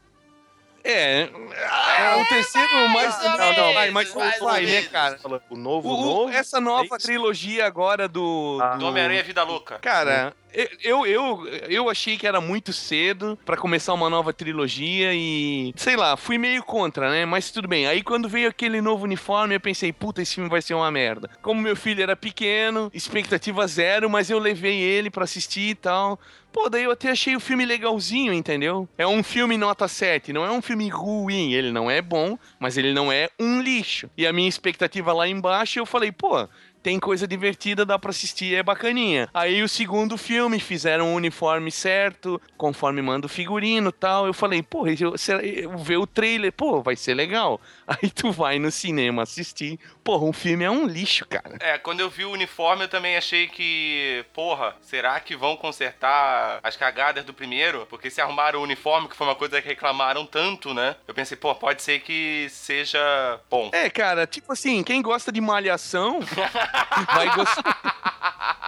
[0.89, 1.29] É,
[1.69, 5.19] ah, o terceiro mais ou não, não, vai, menos, mas mais ou vai, né, cara?
[5.49, 6.31] O novo, O- novo.
[6.31, 8.77] essa nova é trilogia agora do, Ah.
[8.77, 9.79] do Homem-Aranha Vida Louca.
[9.79, 10.33] Cara,
[10.81, 15.73] eu, eu, eu achei que era muito cedo pra começar uma nova trilogia e.
[15.75, 17.25] Sei lá, fui meio contra, né?
[17.25, 17.85] Mas tudo bem.
[17.85, 21.29] Aí quando veio aquele novo uniforme, eu pensei, puta, esse filme vai ser uma merda.
[21.41, 26.17] Como meu filho era pequeno, expectativa zero, mas eu levei ele pra assistir e tal.
[26.57, 28.89] Pô, daí eu até achei o filme legalzinho, entendeu?
[28.97, 31.53] É um filme nota 7, não é um filme ruim.
[31.53, 34.09] Ele não é bom, mas ele não é um lixo.
[34.17, 36.49] E a minha expectativa lá embaixo, eu falei, pô,
[36.81, 39.29] tem coisa divertida, dá pra assistir, é bacaninha.
[39.33, 44.25] Aí o segundo filme, fizeram o uniforme certo, conforme manda o figurino tal.
[44.25, 47.61] Eu falei, pô, eu, eu ver o trailer, pô, vai ser legal.
[47.87, 51.57] Aí tu vai no cinema assistir, porra, um filme é um lixo, cara.
[51.61, 56.59] É, quando eu vi o uniforme, eu também achei que, porra, será que vão consertar
[56.61, 57.85] as cagadas do primeiro?
[57.89, 60.97] Porque se arrumaram o uniforme, que foi uma coisa que reclamaram tanto, né?
[61.07, 63.69] Eu pensei, pô, pode ser que seja bom.
[63.71, 66.19] É, cara, tipo assim, quem gosta de malhação
[67.13, 67.77] vai gostar.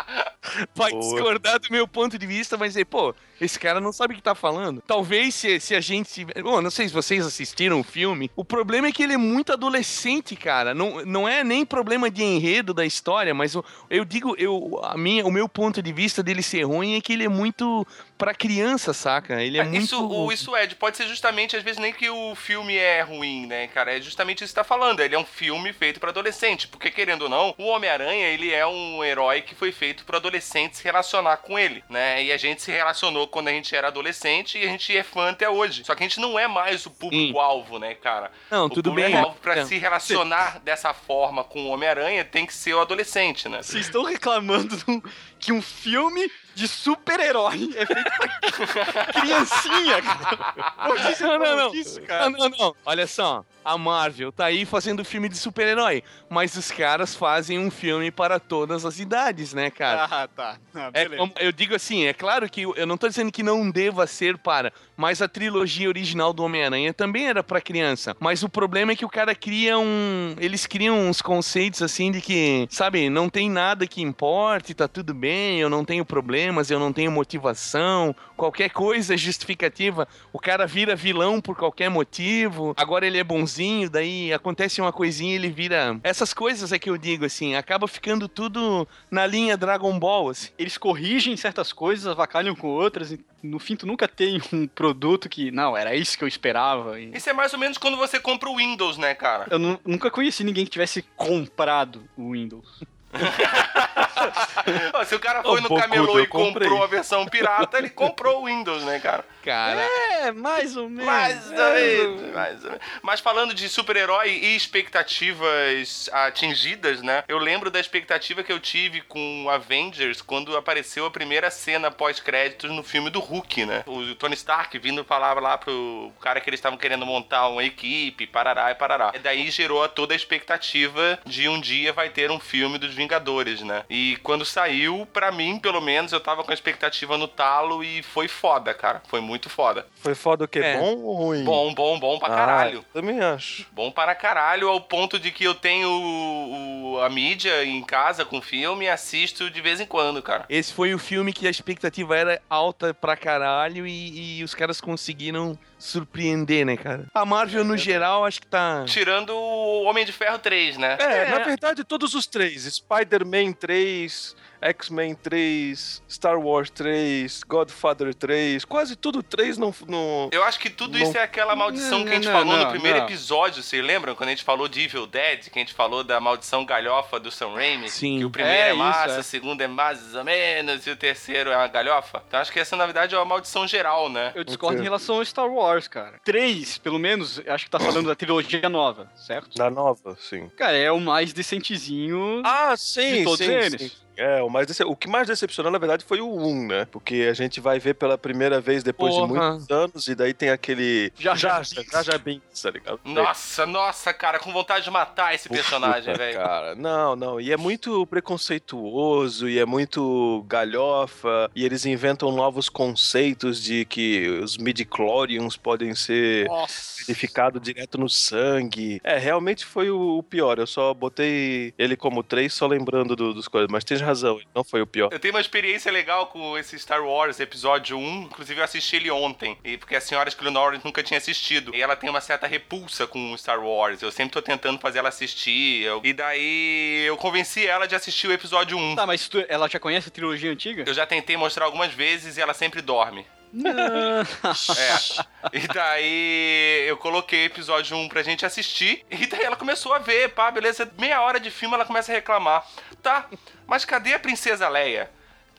[0.74, 1.02] Vai Boa.
[1.04, 4.24] discordar do meu ponto de vista, vai dizer, pô, esse cara não sabe o que
[4.24, 4.82] tá falando.
[4.86, 6.26] Talvez se, se a gente.
[6.44, 8.30] Bom, não sei se vocês assistiram o filme.
[8.36, 10.74] O problema é que ele é muito adolescente, cara.
[10.74, 14.98] Não, não é nem problema de enredo da história, mas o- eu digo, eu, a
[14.98, 17.86] minha, o meu ponto de vista dele ser ruim é que ele é muito
[18.20, 19.42] pra criança, saca?
[19.42, 19.78] Ele é, É, muito.
[19.82, 23.48] Isso, o, isso é, pode ser justamente, às vezes, nem que o filme é ruim,
[23.48, 23.98] né, cara?
[23.98, 25.00] É justamente isso que você tá falando.
[25.00, 26.68] Ele é um filme feito pra adolescente.
[26.68, 30.78] Porque, querendo ou não, o Homem-Aranha, ele é um herói que foi feito pro adolescente
[30.78, 32.22] se relacionar com ele, né?
[32.24, 35.30] E a gente se relacionou quando a gente era adolescente e a gente é fã
[35.30, 35.84] até hoje.
[35.86, 38.32] Só que a gente não é mais o público-alvo, né, cara?
[38.52, 39.06] Não, o tudo bem.
[39.06, 39.66] público-alvo pra É.
[39.66, 43.64] se relacionar dessa forma com o Homem-Aranha tem que ser o adolescente, né?
[43.64, 45.04] Vocês estão reclamando do-
[45.40, 50.88] que um filme de super-herói é feito pra criancinha, cara.
[50.90, 51.72] Você Não, não, não.
[51.72, 52.30] disso, cara?
[52.30, 52.76] Não, não, não.
[52.86, 57.70] Olha só, a Marvel tá aí fazendo filme de super-herói, mas os caras fazem um
[57.70, 60.06] filme para todas as idades, né, cara?
[60.10, 60.58] Ah, tá.
[60.74, 63.70] Ah, É como- eu digo assim, é claro que eu não tô dizendo que não
[63.70, 68.16] deva ser para, mas a trilogia original do Homem-Aranha também era pra criança.
[68.20, 70.36] Mas o problema é que o cara cria um.
[70.40, 75.14] Eles criam uns conceitos assim de que, sabe, não tem nada que importe, tá tudo
[75.14, 80.08] bem, eu não tenho problemas, eu não tenho motivação, qualquer coisa é justificativa.
[80.34, 83.49] O cara vira vilão por qualquer motivo, agora ele é bonzinho,
[83.90, 86.00] daí acontece uma coisinha e ele vira.
[86.04, 90.50] Essas coisas é que eu digo assim, acaba ficando tudo na linha Dragon Ball, assim.
[90.58, 95.28] Eles corrigem certas coisas, avacalham com outras, e no fim tu nunca tem um produto
[95.30, 97.00] que, não, era isso que eu esperava.
[97.00, 99.48] e- Isso é mais ou menos quando você compra o Windows, né, cara?
[99.50, 102.84] Eu nu- nunca conheci ninguém que tivesse comprado o Windows.
[105.08, 108.42] Se o cara foi Ô, no Bocudo, camelô e comprou a versão pirata, ele comprou
[108.42, 109.26] o Windows, né, cara?
[109.44, 111.06] Cara, É, mais ou menos.
[111.06, 112.86] Mais ou menos, mais ou menos.
[113.02, 117.24] Mas falando de super-herói e expectativas atingidas, né?
[117.28, 122.70] Eu lembro da expectativa que eu tive com Avengers quando apareceu a primeira cena pós-créditos
[122.72, 123.84] no filme do Hulk, né?
[123.86, 128.28] O Tony Stark vindo falar lá pro cara que eles estavam querendo montar uma equipe,
[128.28, 129.12] parará e parará.
[129.16, 133.62] E daí gerou toda a expectativa de um dia vai ter um filme dos Vingadores,
[133.62, 133.84] né?
[133.90, 138.04] E quando saiu, pra mim, pelo menos, eu tava com a expectativa no talo e
[138.04, 139.02] foi foda, cara.
[139.08, 139.86] Foi muito foda.
[139.96, 140.60] Foi foda o quê?
[140.60, 140.78] É.
[140.78, 141.44] Bom ou ruim?
[141.44, 142.86] Bom, bom, bom pra Ah, caralho.
[142.94, 143.68] também acho.
[143.72, 148.26] Bom para caralho, ao ponto de que eu tenho o- o- a mídia em casa
[148.26, 150.46] com filme e assisto de vez em quando, cara.
[150.50, 154.80] esse foi o filme que a expectativa era alta pra caralho e, e os caras
[154.82, 157.06] conseguiram surpreender, né, cara?
[157.14, 158.84] A Marvel, no geral, acho que tá.
[158.86, 160.98] Tirando o Homem de Ferro 3, né?
[161.00, 161.30] É, É.
[161.30, 162.64] na verdade, todos os três.
[162.64, 169.74] Spider-Man 3, X-Men 3, Star Wars 3, Godfather 3, quase tudo 3 não.
[169.88, 172.32] não Eu acho que tudo Não- isso é aquela maldição Não, que a gente não,
[172.34, 173.06] falou não, no primeiro não.
[173.06, 174.16] episódio, vocês lembram?
[174.16, 177.32] Quando a gente falou de Evil Dead, que a gente falou da maldição galhofa do
[177.32, 177.90] Sam Raimi?
[177.90, 178.20] Sim.
[178.20, 179.20] Que o primeiro É é, isso, massa, é.
[179.20, 182.24] o segundo é mais ou menos, e o terceiro é uma galhofa.
[182.28, 184.32] Então acho que essa, na verdade, é uma maldição geral, né?
[184.36, 184.82] Eu discordo ser.
[184.82, 186.20] em relação ao Star Wars, cara.
[186.24, 189.58] Três, pelo menos, acho que tá falando da trilogia nova, certo?
[189.58, 190.50] Da nova, sim.
[190.58, 192.42] Cara, é o mais decentezinho.
[192.46, 193.82] Ah, sim, De todos sim, eles.
[193.82, 193.92] sim.
[194.20, 196.86] É, o, mais dece- o que mais decepcionou, na verdade, foi o 1, né?
[196.92, 199.52] Porque a gente vai ver pela primeira vez depois de Porra.
[199.52, 201.12] muitos anos, e daí tem aquele.
[201.18, 203.00] Jar Jar Jar Jar Binks, tá ligado?
[203.04, 206.38] Nossa, nossa, cara, com vontade de matar esse personagem, velho.
[206.38, 207.40] Cara, não, não.
[207.42, 214.28] E é muito preconceituoso, e é muito galhofa, e eles inventam novos conceitos de que
[214.44, 217.04] os midi-chlorians podem ser Nossa.
[217.08, 219.00] verificados direto no sangue.
[219.04, 220.60] É, realmente foi o, pior.
[220.60, 224.48] Eu só botei ele como 3 só lembrando do- dos coisas, mas tens razão, ele
[224.54, 225.10] não foi o pior.
[225.12, 228.24] Eu tenho uma experiência legal com esse Star Wars episódio 1.
[228.24, 229.58] Inclusive, eu assisti ele ontem.
[229.64, 231.74] E porque a senhora Sklinor nunca tinha assistido.
[231.76, 234.02] E ela tem uma certa repulsa com o Star Wars.
[234.02, 235.84] Eu sempre tô tentando fazer ela assistir.
[235.84, 238.96] eu- E daí eu convenci ela de assistir o episódio 1.
[238.96, 240.84] Tá, mas tu- ela já conhece a trilogia antiga?
[240.86, 243.26] Eu já tentei mostrar algumas vezes e ela sempre dorme.
[243.52, 244.22] Não.
[244.22, 245.58] É.
[245.58, 249.06] E daí eu coloquei episódio 1 pra gente assistir.
[249.10, 250.90] E daí ela começou a ver, pá, beleza.
[250.98, 252.66] Meia hora de filme ela começa a reclamar.
[253.02, 253.28] Tá,
[253.66, 255.10] mas cadê a princesa Leia?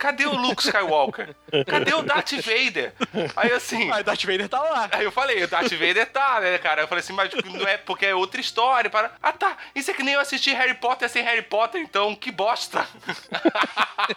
[0.01, 1.37] Cadê o Luke Skywalker?
[1.67, 2.95] Cadê o Darth Vader?
[3.37, 3.85] Aí assim.
[3.85, 4.89] Mas Darth Vader tá lá.
[4.93, 6.81] Aí eu falei, o Darth Vader tá, né, cara?
[6.81, 8.89] Eu falei assim, mas não é porque é outra história.
[8.89, 9.13] Para...
[9.23, 9.59] Ah, tá.
[9.75, 12.87] Isso é que nem eu assisti Harry Potter sem Harry Potter, então que bosta.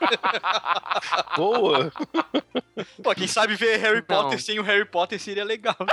[1.35, 1.91] Boa!
[3.03, 4.23] Pô, quem sabe ver Harry Não.
[4.23, 5.75] Potter sem o Harry Potter seria legal.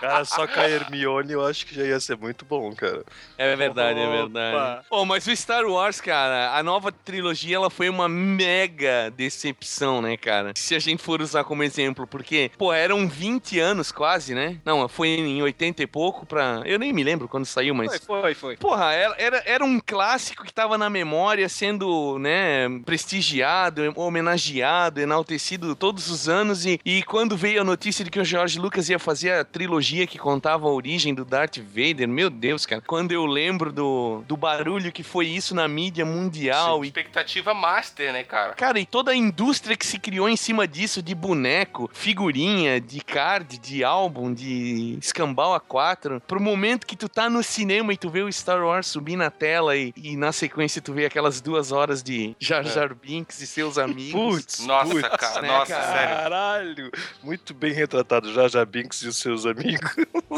[0.00, 3.04] Cara, só com a Hermione eu acho que já ia ser muito bom, cara.
[3.36, 4.16] É verdade, é Opa.
[4.16, 4.86] verdade.
[4.90, 10.16] Oh, mas o Star Wars, cara, a nova trilogia, ela foi uma mega decepção, né,
[10.16, 10.52] cara?
[10.54, 14.58] Se a gente for usar como exemplo, porque, pô, eram 20 anos quase, né?
[14.64, 16.62] Não, foi em 80 e pouco pra...
[16.64, 17.96] Eu nem me lembro quando saiu, mas...
[18.04, 18.56] Foi, foi, foi.
[18.56, 25.74] Porra, era, era, era um clássico que tava na memória, sendo, né, prestigiado, homenageado, enaltecido
[25.74, 26.64] todos os anos.
[26.64, 30.06] E, e quando veio a notícia de que o George Lucas ia fazer a trilogia
[30.06, 32.82] que contava a origem do Darth Vader, meu Deus, cara.
[32.86, 36.43] Quando eu lembro do, do barulho que foi isso na mídia mundial
[36.84, 38.54] e Expectativa master, né, cara?
[38.54, 43.00] Cara, e toda a indústria que se criou em cima disso, de boneco, figurinha, de
[43.00, 48.08] card, de álbum, de escambau A4, pro momento que tu tá no cinema e tu
[48.08, 51.72] vê o Star Wars subir na tela e, e na sequência tu vê aquelas duas
[51.72, 54.12] horas de Jar Jar Binks e seus amigos.
[54.12, 55.92] Putz, Nossa, putz, cara, né, nossa, cara?
[55.92, 56.14] sério.
[56.16, 56.90] Caralho!
[57.22, 59.90] Muito bem retratado, Jaja Binks e os seus amigos.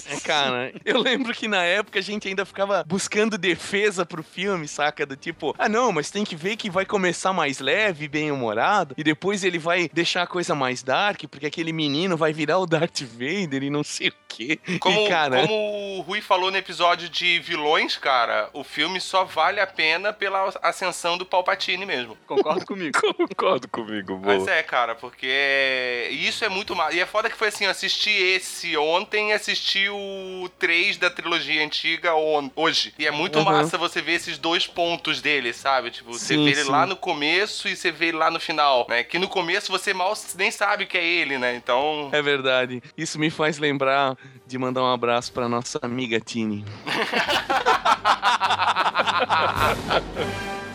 [0.06, 4.68] É, cara, eu lembro que na época a gente ainda ficava buscando defesa pro filme,
[4.68, 5.06] saca?
[5.06, 9.02] Do tipo, ah não, mas tem que ver que vai começar mais leve, bem-humorado, e
[9.02, 13.00] depois ele vai deixar a coisa mais dark, porque aquele menino vai virar o Darth
[13.02, 14.58] Vader e não sei o quê.
[14.78, 19.24] Como, e, cara, como o Rui falou no episódio de vilões, cara, o filme só
[19.24, 22.16] vale a pena pela ascensão do Palpatine mesmo.
[22.26, 22.98] Concordo comigo.
[23.34, 24.50] Concordo comigo, Mas boa.
[24.50, 26.92] é, cara, porque isso é muito mal.
[26.92, 31.08] E é foda que foi assim, eu assisti esse ontem e assisti o 3 da
[31.10, 32.12] trilogia antiga
[32.54, 32.92] hoje.
[32.98, 33.44] E é muito Uhum.
[33.44, 35.85] massa você ver esses dois pontos dele, sabe?
[35.90, 36.70] Tipo, você Sim, vê ele sim.
[36.70, 39.02] lá no começo e você vê ele lá no final, né?
[39.02, 41.56] Que no começo você mal nem sabe que é ele, né?
[41.56, 42.08] Então...
[42.12, 42.82] É verdade.
[42.96, 46.64] Isso me faz lembrar de mandar um abraço pra nossa amiga Tini.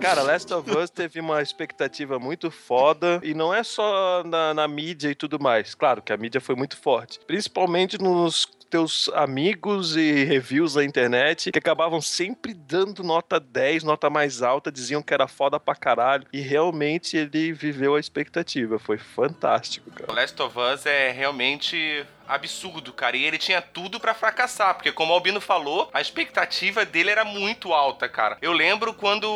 [0.00, 4.68] Cara, Last of Us teve uma expectativa muito foda e não é só na, na
[4.68, 5.74] mídia e tudo mais.
[5.74, 11.50] Claro que a mídia foi muito forte, principalmente nos teus amigos e reviews na internet
[11.50, 16.26] que acabavam sempre dando nota 10, nota mais alta, diziam que era foda pra caralho
[16.32, 18.78] e realmente ele viveu a expectativa.
[18.78, 20.12] Foi fantástico, cara.
[20.12, 23.16] Last of Us é realmente absurdo, cara.
[23.16, 27.24] E ele tinha tudo pra fracassar, porque como o Albino falou, a expectativa dele era
[27.24, 28.36] muito alta, cara.
[28.42, 29.26] Eu lembro quando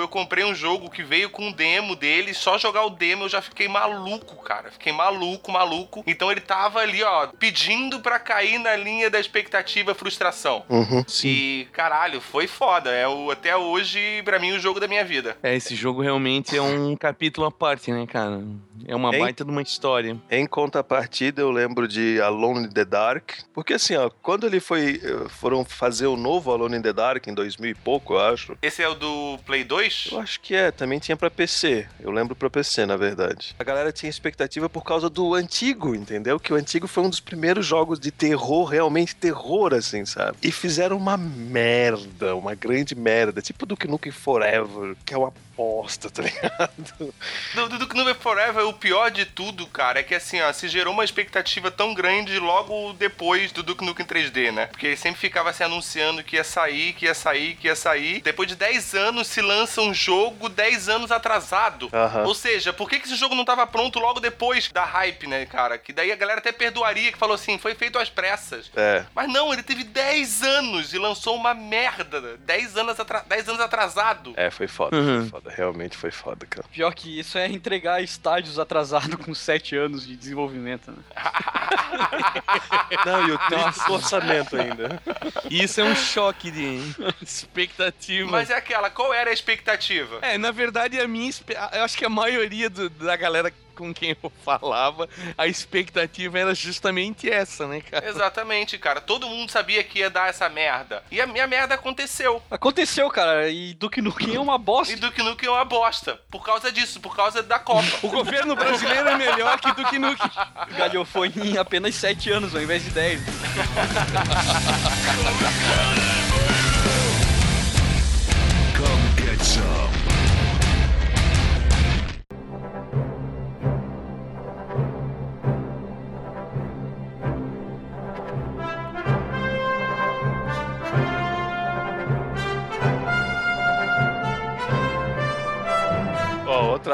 [0.00, 3.28] eu comprei um jogo que veio com um demo dele, só jogar o demo eu
[3.28, 4.70] já fiquei maluco, cara.
[4.70, 6.02] Fiquei maluco, maluco.
[6.06, 10.64] Então ele tava ali, ó, pedindo pra cair na linha da expectativa frustração.
[10.68, 11.04] Uhum.
[11.24, 12.90] E, caralho, foi foda.
[12.90, 15.36] É o, até hoje, pra mim, o jogo da minha vida.
[15.42, 18.42] É, esse jogo realmente é um capítulo à parte, né, cara?
[18.86, 19.20] É uma Hein?
[19.20, 20.16] baita de uma história.
[20.30, 25.00] Em contrapartida, eu lembro de Alone in the Dark, porque assim, ó, quando ele foi
[25.02, 28.56] eh, foram fazer o novo Alone in the Dark em 2000 e pouco, eu acho.
[28.62, 30.10] Esse é o do Play 2?
[30.12, 31.86] Eu acho que é, também tinha pra PC.
[32.00, 33.54] Eu lembro pra PC, na verdade.
[33.58, 36.38] A galera tinha expectativa por causa do antigo, entendeu?
[36.38, 40.36] Que o antigo foi um dos primeiros jogos de terror, realmente terror, assim, sabe?
[40.42, 46.10] E fizeram uma merda, uma grande merda, tipo do Nukem Forever, que é uma bosta,
[46.10, 47.14] tá ligado?
[47.54, 50.68] Do, do Duke Nukem Forever, o pior de tudo, cara, é que assim, ó, se
[50.68, 54.66] gerou uma expectativa tão grande logo depois do Duke Nukem 3D, né?
[54.66, 58.20] Porque ele sempre ficava se anunciando que ia sair, que ia sair, que ia sair.
[58.22, 61.90] Depois de 10 anos se lança um jogo 10 anos atrasado.
[62.26, 65.46] Ou seja, por que, que esse jogo não tava pronto logo depois da hype, né,
[65.46, 65.78] cara?
[65.78, 68.70] Que daí a galera até perdoaria, que falou assim, foi feito às pressas.
[68.76, 69.04] É.
[69.14, 72.36] Mas não, ele teve 10 anos e lançou uma merda.
[72.38, 74.32] 10 anos, atra 10 anos atrasado.
[74.36, 75.20] É, foi foda, Uhum.
[75.22, 75.41] foi foda.
[75.46, 76.66] Realmente foi foda, cara.
[76.72, 80.98] Pior que isso é entregar estádios atrasados com 7 anos de desenvolvimento, né?
[83.04, 85.02] Não, e o triste do orçamento ainda.
[85.50, 86.80] Isso é um choque de
[87.22, 88.30] expectativa.
[88.30, 90.18] Mas é aquela, qual era a expectativa?
[90.22, 91.30] É, na verdade, a minha.
[91.72, 96.54] Eu acho que a maioria do- da galera com quem eu falava, a expectativa era
[96.54, 98.08] justamente essa, né, cara?
[98.08, 99.00] Exatamente, cara.
[99.00, 101.02] Todo mundo sabia que ia dar essa merda.
[101.10, 102.42] E a minha merda aconteceu.
[102.50, 104.92] Aconteceu, cara, e Duke Nukem é uma bosta.
[104.92, 106.20] E Duke Nukem é uma bosta.
[106.30, 107.82] Por causa disso, por causa da Copa.
[108.02, 110.30] O governo brasileiro é melhor que Duke Nukem.
[110.76, 113.20] Galhofou em apenas 7 anos, ao invés de 10.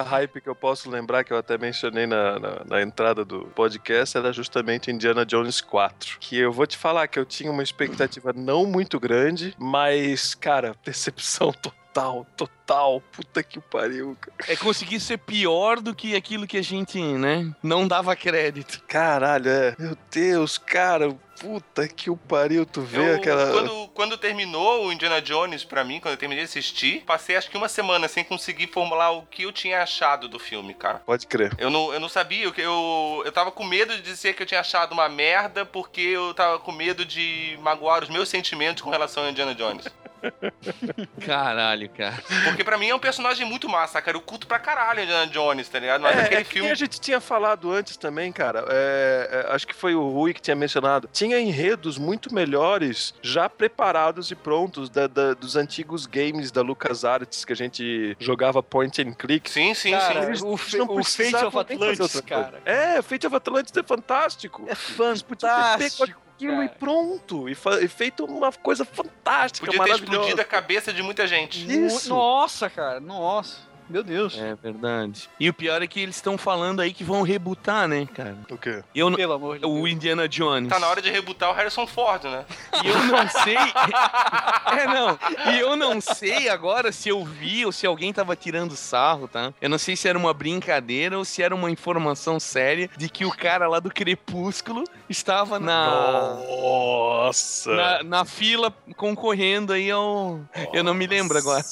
[0.08, 4.16] Hype que eu posso lembrar, que eu até mencionei na, na, na entrada do podcast,
[4.16, 6.18] era justamente Indiana Jones 4.
[6.18, 10.74] Que eu vou te falar que eu tinha uma expectativa não muito grande, mas, cara,
[10.84, 13.02] decepção total, total.
[13.12, 14.52] Puta que pariu, cara.
[14.52, 18.82] É conseguir ser pior do que aquilo que a gente, né, não dava crédito.
[18.88, 19.76] Caralho, é.
[19.78, 21.14] Meu Deus, cara.
[21.40, 23.52] Puta que o pariu, tu vê Eu, aquela.
[23.52, 27.50] quando, quando terminou o Indiana Jones pra mim, quando eu terminei de assistir, passei acho
[27.50, 31.00] que uma semana sem conseguir formular o que eu tinha achado do filme, cara.
[31.06, 31.52] Pode crer.
[31.58, 34.46] Eu não, eu não sabia, eu, eu, eu tava com medo de dizer que eu
[34.46, 38.90] tinha achado uma merda, porque eu tava com medo de magoar os meus sentimentos com
[38.90, 39.86] relação ao Indiana Jones.
[41.24, 42.18] Caralho, cara.
[42.44, 44.16] Porque pra mim é um personagem muito massa, cara.
[44.16, 46.00] Eu curto pra caralho o Indiana Jones, tá ligado?
[46.02, 46.70] Mas é, aquele é que filme.
[46.70, 48.64] a gente tinha falado antes também, cara.
[48.68, 51.08] é, é, acho que foi o Rui que tinha mencionado.
[51.12, 57.44] Tinha enredos muito melhores já preparados e prontos da- da- dos antigos games da LucasArts
[57.44, 59.50] que a gente jogava point and click.
[59.50, 60.26] Sim, sim, Cara, sim.
[60.28, 62.60] Eles o, não Fe- o Fate of Atlantis, cara.
[62.64, 64.64] É, Fate of Atlantis é fantástico.
[64.68, 66.04] É fantástico.
[66.04, 67.48] aquilo e pronto.
[67.48, 70.12] E, e feito uma coisa fantástica, Podia ter maravilhosa.
[70.14, 71.66] explodido a cabeça de muita gente.
[71.70, 72.08] Isso.
[72.08, 73.67] Nossa, cara, nossa.
[73.88, 74.36] Meu Deus.
[74.38, 75.28] É verdade.
[75.40, 78.36] E o pior é que eles estão falando aí que vão rebutar, né, cara?
[78.50, 78.82] O quê?
[78.94, 79.72] Eu não- Pelo amor de Deus.
[79.72, 80.68] o Indiana Jones.
[80.68, 82.44] Tá na hora de rebutar o Harrison Ford, né?
[82.84, 83.56] E eu não sei.
[84.78, 85.18] é, não.
[85.54, 89.52] E eu não sei agora se eu vi ou se alguém tava tirando sarro, tá?
[89.60, 93.24] Eu não sei se era uma brincadeira ou se era uma informação séria de que
[93.24, 96.34] o cara lá do Crepúsculo estava na.
[96.46, 97.72] Nossa!
[97.74, 100.40] Na, na fila concorrendo aí ao.
[100.72, 101.64] Eu não me lembro agora.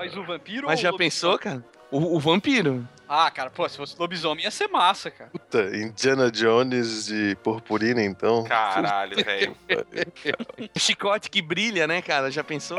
[0.00, 1.62] Mas o vampiro Mas ou já pensou, cara?
[1.90, 2.88] O, o vampiro.
[3.06, 5.28] Ah, cara, pô, se fosse lobisomem ia ser massa, cara.
[5.30, 8.44] Puta, Indiana Jones de purpurina, então.
[8.44, 9.54] Caralho, velho.
[10.78, 12.30] Chicote que brilha, né, cara?
[12.30, 12.78] Já pensou?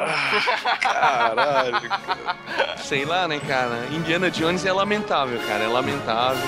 [0.79, 2.77] Caralho, cara.
[2.77, 3.85] Sei lá, né, cara?
[3.91, 5.63] Indiana Jones é lamentável, cara.
[5.63, 6.41] É lamentável.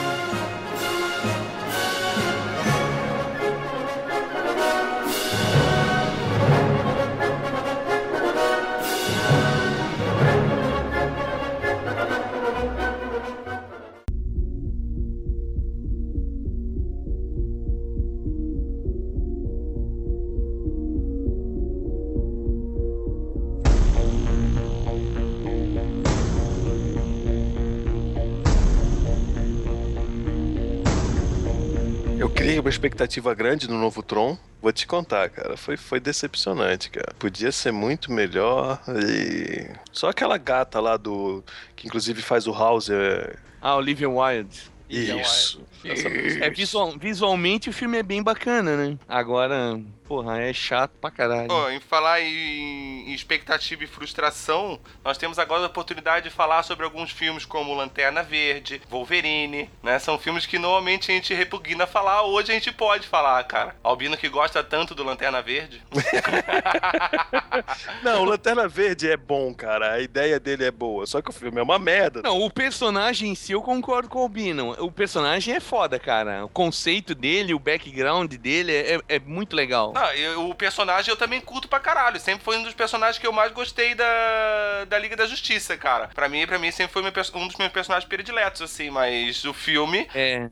[32.63, 34.37] Uma expectativa grande no novo Tron.
[34.61, 35.57] Vou te contar, cara.
[35.57, 37.13] Foi, foi decepcionante, cara.
[37.19, 39.67] Podia ser muito melhor e.
[39.91, 41.43] Só aquela gata lá do.
[41.75, 42.89] Que inclusive faz o House.
[42.89, 43.35] É...
[43.61, 44.71] Ah, Olivia Wilde.
[44.89, 45.61] Isso.
[45.83, 48.97] É, visual, visualmente o filme é bem bacana, né?
[49.07, 51.47] Agora, porra, é chato pra caralho.
[51.47, 56.63] Pô, em falar em, em expectativa e frustração, nós temos agora a oportunidade de falar
[56.63, 59.99] sobre alguns filmes como Lanterna Verde, Wolverine, né?
[59.99, 63.75] São filmes que normalmente a gente repugna falar, hoje a gente pode falar, cara.
[63.83, 65.81] Albino que gosta tanto do Lanterna Verde.
[68.03, 69.93] Não, o Lanterna Verde é bom, cara.
[69.93, 71.05] A ideia dele é boa.
[71.05, 72.21] Só que o filme é uma merda.
[72.21, 74.75] Não, o personagem em si eu concordo com o Albino.
[74.79, 76.45] O personagem é foda, cara.
[76.45, 79.92] O conceito dele, o background dele é, é muito legal.
[79.93, 82.19] Não, eu- o personagem eu também curto pra caralho.
[82.19, 86.09] Sempre foi um dos personagens que eu mais gostei da, da Liga da Justiça, cara.
[86.13, 88.89] Pra mim, pra mim sempre foi meu um dos meus personagens prediletos, assim.
[88.89, 90.07] Mas o filme.
[90.13, 90.49] É,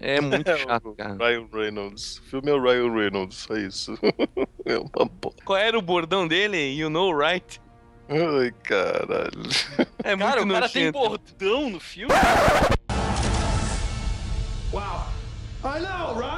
[0.00, 1.14] é muito chato, cara.
[1.18, 2.18] Ryan Reynolds.
[2.18, 3.94] O filme é o Ryan Reynolds, é isso.
[4.64, 5.34] é uma boa.
[5.44, 6.56] Qual era o bordão dele?
[6.74, 7.60] You know, right?
[8.08, 9.42] Ai, caralho.
[10.02, 12.12] É Cara, o cara tem bordão no filme.
[15.66, 16.33] Ah,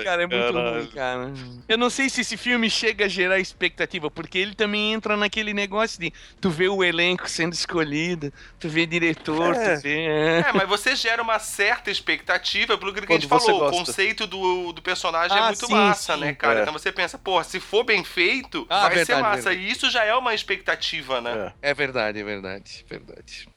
[0.00, 1.32] Ai, cara, é muito ruim, cara.
[1.68, 5.54] Eu não sei se esse filme chega a gerar expectativa, porque ele também entra naquele
[5.54, 9.76] negócio de tu vê o elenco sendo escolhido, tu vê diretor, É.
[9.76, 10.06] tu vê.
[10.06, 10.44] É.
[10.48, 13.68] É, mas você gera uma certa expectativa pelo que a gente falou.
[13.68, 16.20] O conceito do, do personagem é Ah, muito sim, massa, sim.
[16.20, 16.58] né, cara?
[16.58, 16.62] É.
[16.62, 19.42] Então você pensa, pô, se for bem feito, Ah, vai ser verdade, massa.
[19.50, 19.60] verdade.
[19.68, 21.52] E isso já é uma expectativa, né?
[21.62, 21.70] É.
[21.70, 23.48] É verdade, é verdade, verdade.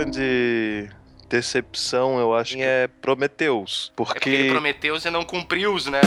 [0.00, 0.88] Grande
[1.28, 3.92] decepção, eu acho que é Prometheus.
[3.92, 4.50] É porque ele Porque.
[4.50, 6.00] prometeu e não cumpriu, né?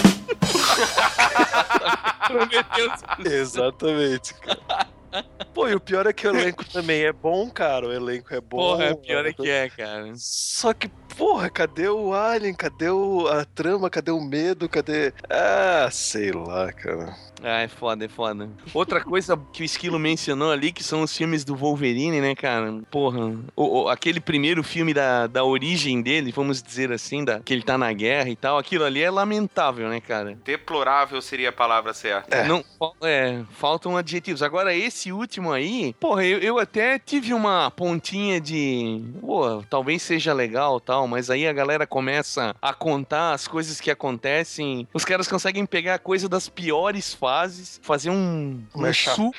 [3.26, 4.88] Exatamente, cara.
[5.54, 7.88] Pô, e o pior é que o elenco também é bom, cara.
[7.88, 8.58] O elenco é bom.
[8.58, 10.12] Porra, é pior é que é, cara.
[10.16, 12.54] Só que, porra, cadê o Alien?
[12.54, 13.90] Cadê o, a trama?
[13.90, 14.68] Cadê o medo?
[14.70, 15.14] Cadê.
[15.30, 17.16] Ah, sei lá, cara.
[17.46, 18.50] Ah, é foda, é foda.
[18.74, 22.74] Outra coisa que o Esquilo mencionou ali, que são os filmes do Wolverine, né, cara?
[22.90, 27.54] Porra, o- o- aquele primeiro filme da, da origem dele, vamos dizer assim, da, que
[27.54, 30.38] ele tá na guerra e tal, aquilo ali é lamentável, né, cara?
[30.46, 32.34] Deplorável seria a palavra certa.
[32.34, 32.48] É.
[32.48, 32.64] Não,
[33.02, 34.42] é, faltam adjetivos.
[34.42, 39.04] Agora, esse último aí, porra, eu, eu até tive uma pontinha de.
[39.20, 43.92] Pô, talvez seja legal tal, mas aí a galera começa a contar as coisas que
[43.92, 44.88] acontecem.
[44.94, 48.64] Os caras conseguem pegar a coisa das piores fases, fazer um.
[48.76, 49.36] um suco.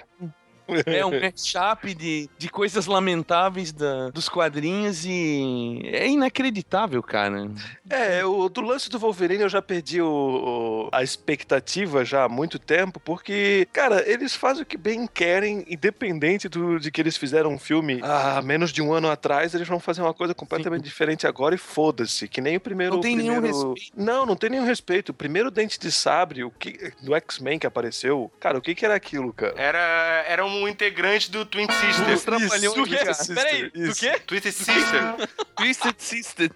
[0.87, 7.51] É um mashup de, de coisas lamentáveis da, dos quadrinhos e é inacreditável, cara.
[7.89, 12.29] É, o, do lance do Wolverine eu já perdi o, o- a expectativa já há
[12.29, 17.17] muito tempo, porque, cara, eles fazem o que bem querem, independente do, de que eles
[17.17, 20.85] fizeram um filme há menos de um ano atrás, eles vão fazer uma coisa completamente
[20.85, 22.95] diferente agora e foda-se, que nem o primeiro...
[22.95, 23.93] Não tem o nenhum primeiro- respeito.
[23.97, 25.11] Não, não tem nenhum respeito.
[25.11, 28.85] O primeiro Dente de Sabre, o que, do X-Men que apareceu, cara, o que que
[28.85, 29.55] era aquilo, cara?
[29.57, 32.15] Era, era um integrante do Twin Sister.
[32.15, 32.99] Os Trapalhões, Do quê?
[33.35, 34.01] Peraí, do Isso.
[34.01, 34.19] quê?
[34.27, 35.03] Twisted Sister.
[35.57, 36.51] Twisted Sister.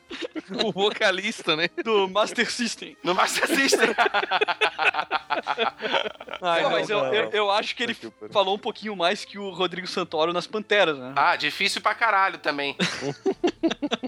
[0.64, 1.68] O vocalista, né?
[1.84, 2.96] Do Master System.
[3.02, 3.88] no Master System.
[6.40, 7.14] Ai, Não, não, mas eu, não.
[7.14, 7.96] eu, eu acho que ele
[8.30, 11.12] falou um pouquinho mais que o Rodrigo Santoro nas Panteras, né?
[11.16, 12.76] ah, difícil pra caralho também.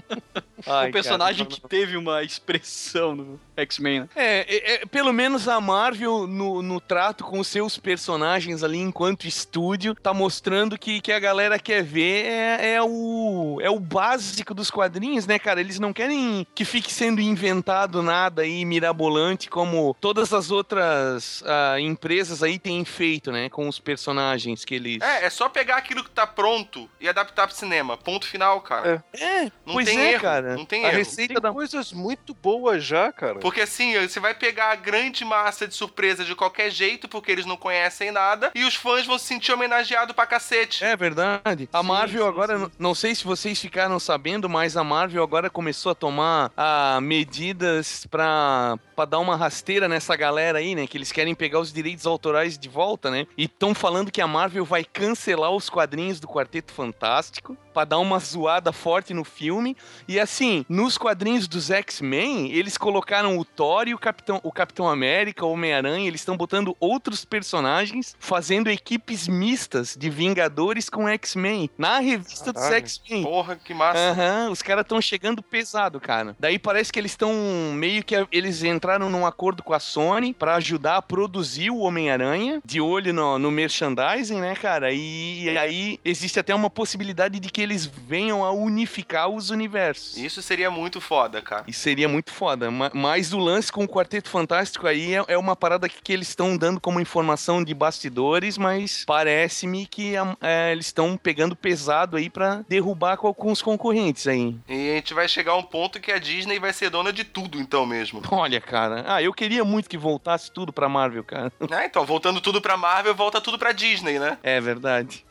[0.65, 4.09] Ai, o personagem cara, que teve uma expressão no X-Men, né?
[4.15, 8.77] É, é, é, pelo menos a Marvel, no, no trato com os seus personagens ali
[8.77, 13.79] enquanto estúdio, tá mostrando que, que a galera quer ver é, é o, é o
[13.79, 15.59] básico dos quadrinhos, né, cara?
[15.59, 21.79] Eles não querem que fique sendo inventado nada aí mirabolante como todas as outras ah,
[21.79, 23.49] empresas aí têm feito, né?
[23.49, 25.01] Com os personagens que eles.
[25.01, 27.97] É, é só pegar aquilo que tá pronto e adaptar pro cinema.
[27.97, 29.03] Ponto final, cara.
[29.13, 30.50] É, Não pois tem é, erro, cara.
[30.55, 30.97] Não tem a erro.
[30.97, 33.39] receita Tem da coisas muito boas já, cara.
[33.39, 37.45] Porque assim, você vai pegar a grande massa de surpresa de qualquer jeito, porque eles
[37.45, 40.83] não conhecem nada, e os fãs vão se sentir homenageados pra cacete.
[40.83, 41.69] É verdade.
[41.71, 42.71] A Sim, Marvel sim, agora, sim.
[42.77, 48.05] não sei se vocês ficaram sabendo, mas a Marvel agora começou a tomar ah, medidas
[48.09, 50.87] pra, pra dar uma rasteira nessa galera aí, né?
[50.87, 53.27] Que eles querem pegar os direitos autorais de volta, né?
[53.37, 57.99] E estão falando que a Marvel vai cancelar os quadrinhos do Quarteto Fantástico pra dar
[57.99, 59.75] uma zoada forte no filme.
[60.07, 64.51] E a assim, nos quadrinhos dos X-Men, eles colocaram o Thor e o Capitão, o
[64.51, 71.07] Capitão América, o Homem-Aranha, eles estão botando outros personagens, fazendo equipes mistas de Vingadores com
[71.07, 71.69] X-Men.
[71.77, 72.77] Na revista dos Caralho.
[72.77, 73.23] X-Men.
[73.23, 73.99] Porra, que massa.
[73.99, 76.35] Aham, os caras estão chegando pesado, cara.
[76.39, 77.31] Daí parece que eles estão
[77.75, 82.61] meio que eles entraram num acordo com a Sony pra ajudar a produzir o Homem-Aranha,
[82.65, 84.91] de olho no, no merchandising, né, cara?
[84.91, 90.17] E, aí existe até uma possibilidade de que eles venham a unificar os universos.
[90.17, 91.63] Isso seria muito foda, cara.
[91.67, 92.69] Isso seria muito foda.
[92.69, 96.27] Ma- Mas o lance com o Quarteto Fantástico aí é, é uma parada que, eles
[96.27, 102.29] estão dando como informação de bastidores, mas parece-me que é, eles estão pegando pesado aí
[102.29, 104.55] pra derrubar com alguns concorrentes aí.
[104.69, 107.23] E a gente vai chegar a um ponto que a Disney vai ser dona de
[107.23, 108.21] tudo, então mesmo.
[108.29, 109.03] Olha, cara.
[109.07, 111.51] Ah, eu queria muito que voltasse tudo pra Marvel, cara.
[111.71, 114.37] Ah, então, voltando tudo pra Marvel, volta tudo pra Disney, né?
[114.43, 115.25] É verdade.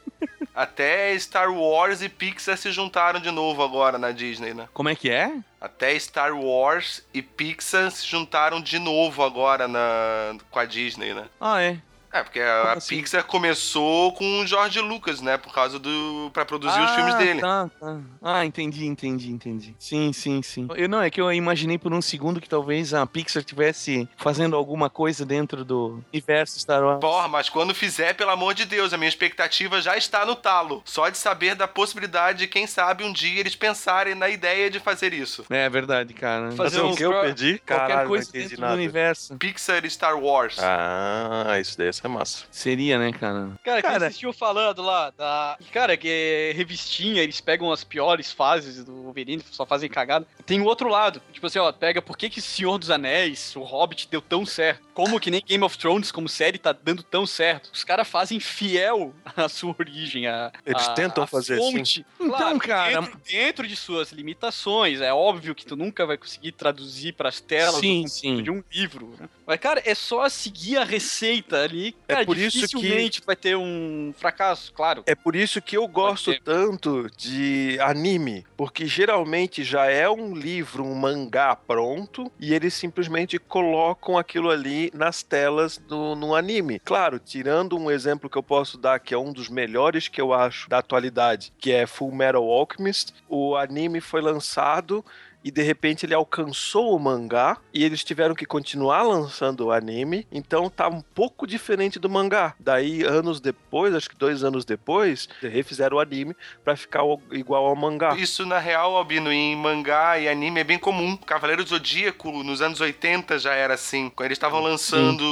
[0.55, 4.69] Até Star Wars e Pixar se juntaram de novo agora na Disney, né?
[4.75, 5.33] Como é que é?
[5.61, 10.37] Até Star Wars e Pixar se juntaram de novo agora na...
[10.51, 11.27] com a Disney, né?
[11.41, 11.79] Ah, é.
[12.13, 12.97] É, porque a, Como assim?
[12.97, 15.37] Pixar começou com o George Lucas, né?
[15.39, 16.31] Por causa do.
[16.33, 17.41] pra produzir os filmes dele.
[17.41, 17.99] Tá, tá.
[18.23, 19.75] Ah, entendi, entendi, entendi.
[19.79, 20.69] Sim, sim, sim.
[20.75, 24.57] Eu, não, é que eu imaginei por um segundo que talvez a Pixar estivesse fazendo
[24.57, 27.01] alguma coisa dentro do universo Star Wars.
[27.01, 30.83] Porra, mas quando fizer, pelo amor de Deus, a minha expectativa já está no talo.
[30.85, 34.81] Só de saber da possibilidade de, quem sabe, um dia eles pensarem na ideia de
[34.81, 35.45] fazer isso.
[35.49, 36.51] É verdade, cara.
[36.53, 37.63] Fazer o que eu perdi?
[37.67, 38.73] Qualquer Caralho, coisa dentro nada.
[38.73, 39.37] do universo.
[39.37, 40.57] Pixar e Star Wars.
[40.59, 42.45] Ah, isso daí é massa.
[42.51, 43.51] Seria, né, cara?
[43.65, 45.59] Cara, que Cara- tinham falando lá da.
[45.73, 50.27] Cara, que é revistinha, eles pegam as piores fases do Wolverine, só fazem cagada.
[50.47, 51.21] Tem o outro lado.
[51.33, 54.89] Tipo assim, ó, pega por que que Senhor dos Anéis, o Hobbit deu tão certo?
[54.95, 57.71] Como que nem Game of Thrones como série tá dando tão certo?
[57.73, 62.05] Os caras fazem fiel à sua origem, a, Eles a- tentam a fazer fonte.
[62.21, 65.01] Então, Claro, cara- Dentro, dentro de suas limitações.
[65.01, 68.43] É óbvio que tu nunca vai conseguir traduzir pras telas Sim, sim.
[68.43, 69.15] de um livro.
[69.19, 69.29] né?
[69.47, 71.90] Mas, cara, é só seguir a receita ali.
[72.09, 75.03] É Cara, por isso que- vai ter um fracasso, claro.
[75.07, 80.85] É por isso que eu gosto tanto de anime, porque geralmente já é um livro,
[80.85, 86.79] um mangá pronto, e eles simplesmente colocam aquilo ali nas telas do, no anime.
[86.81, 90.33] Claro, tirando um exemplo que eu posso dar, que é um dos melhores que eu
[90.33, 95.05] acho da atualidade, que é Full Metal Alchemist, o anime foi lançado
[95.45, 100.27] e de repente ele alcançou o mangá e eles tiveram que continuar lançando o anime,
[100.31, 102.55] então tá um pouco diferente do mangá.
[102.59, 107.77] Daí, anos depois, acho que dois anos depois, refizeram o anime pra ficar igual ao
[107.77, 108.15] mangá.
[108.17, 111.17] Isso, na real, Albino, em mangá e anime é bem comum.
[111.17, 114.11] Cavaleiro do Zodíaco, nos anos 80, já era assim.
[114.11, 115.25] Quando eles estavam lançando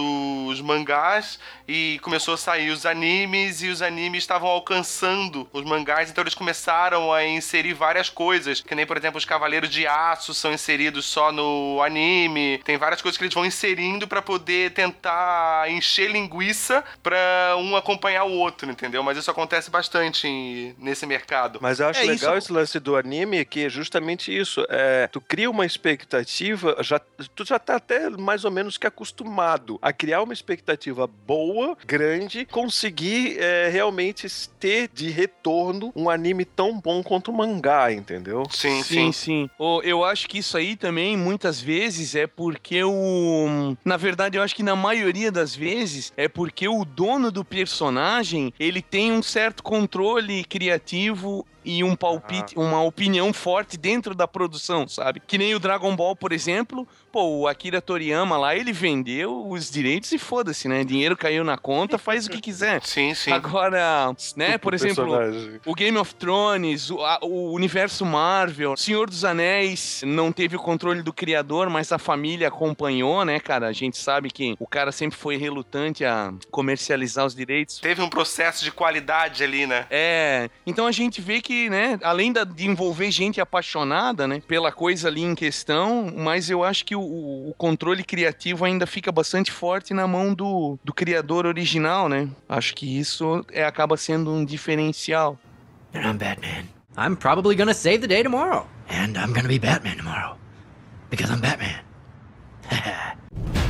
[0.46, 6.11] os mangás e começou a sair os animes, e os animes estavam alcançando os mangás,
[6.11, 8.61] então eles começaram a inserir várias coisas.
[8.61, 12.61] Que nem, por exemplo, os Cavaleiros de Aço são inseridos só no anime.
[12.64, 18.24] Tem várias coisas que eles vão inserindo pra poder tentar encher linguiça pra um acompanhar
[18.24, 19.03] o outro, entendeu?
[19.03, 21.59] Mas isso acontece bastante em- nesse mercado.
[21.61, 24.64] Mas eu acho É, legal isso- esse lance do anime, que é justamente isso.
[24.68, 26.99] É, tu cria uma expectativa, já,
[27.34, 32.44] tu já tá até mais ou menos que acostumado a criar uma expectativa boa, grande,
[32.46, 34.26] conseguir é, realmente
[34.61, 38.44] ter de retorno um anime tão bom quanto o mangá, entendeu?
[38.51, 39.12] Sim, Sim, sim.
[39.12, 39.51] sim.
[39.59, 43.76] Ô, eu acho que isso aí também, muitas vezes, é porque o.
[43.84, 48.53] Na verdade, eu acho que na maioria das vezes é porque o dono do personagem
[48.59, 54.88] ele tem um certo controle criativo e um palpite, uma opinião forte dentro da produção,
[54.88, 55.20] sabe?
[55.26, 56.88] Que nem o Dragon Ball, por exemplo.
[57.12, 60.84] Pô, o Akira Toriyama lá, ele vendeu os direitos e foda-se, né?
[60.84, 62.80] Dinheiro caiu na conta, faz o que quiser.
[62.84, 63.32] Sim, sim.
[63.32, 65.06] Agora, né, por exemplo,
[65.66, 70.58] o Game of Thrones, o, a- o universo Marvel, Senhor dos Anéis não teve o
[70.58, 73.66] controle do criador, mas a família acompanhou, né, cara?
[73.68, 77.78] A gente sabe que o cara sempre foi relutante a comercializar os direitos.
[77.78, 79.86] Teve um processo de qualidade ali, né?
[79.90, 84.70] É, então a gente vê que, né, além da- de envolver gente apaixonada, né, pela
[84.70, 89.50] coisa ali em questão, mas eu acho que o, o controle criativo ainda fica bastante
[89.50, 92.28] forte na mão do, do criador original, né?
[92.46, 95.38] Acho que isso é, acaba sendo um diferencial.
[95.94, 96.64] And I'm Batman.
[96.98, 98.66] I'm probably gonna save the day tomorrow.
[98.90, 100.36] And I'm gonna be Batman tomorrow.
[101.11, 101.80] Because I'm Batman.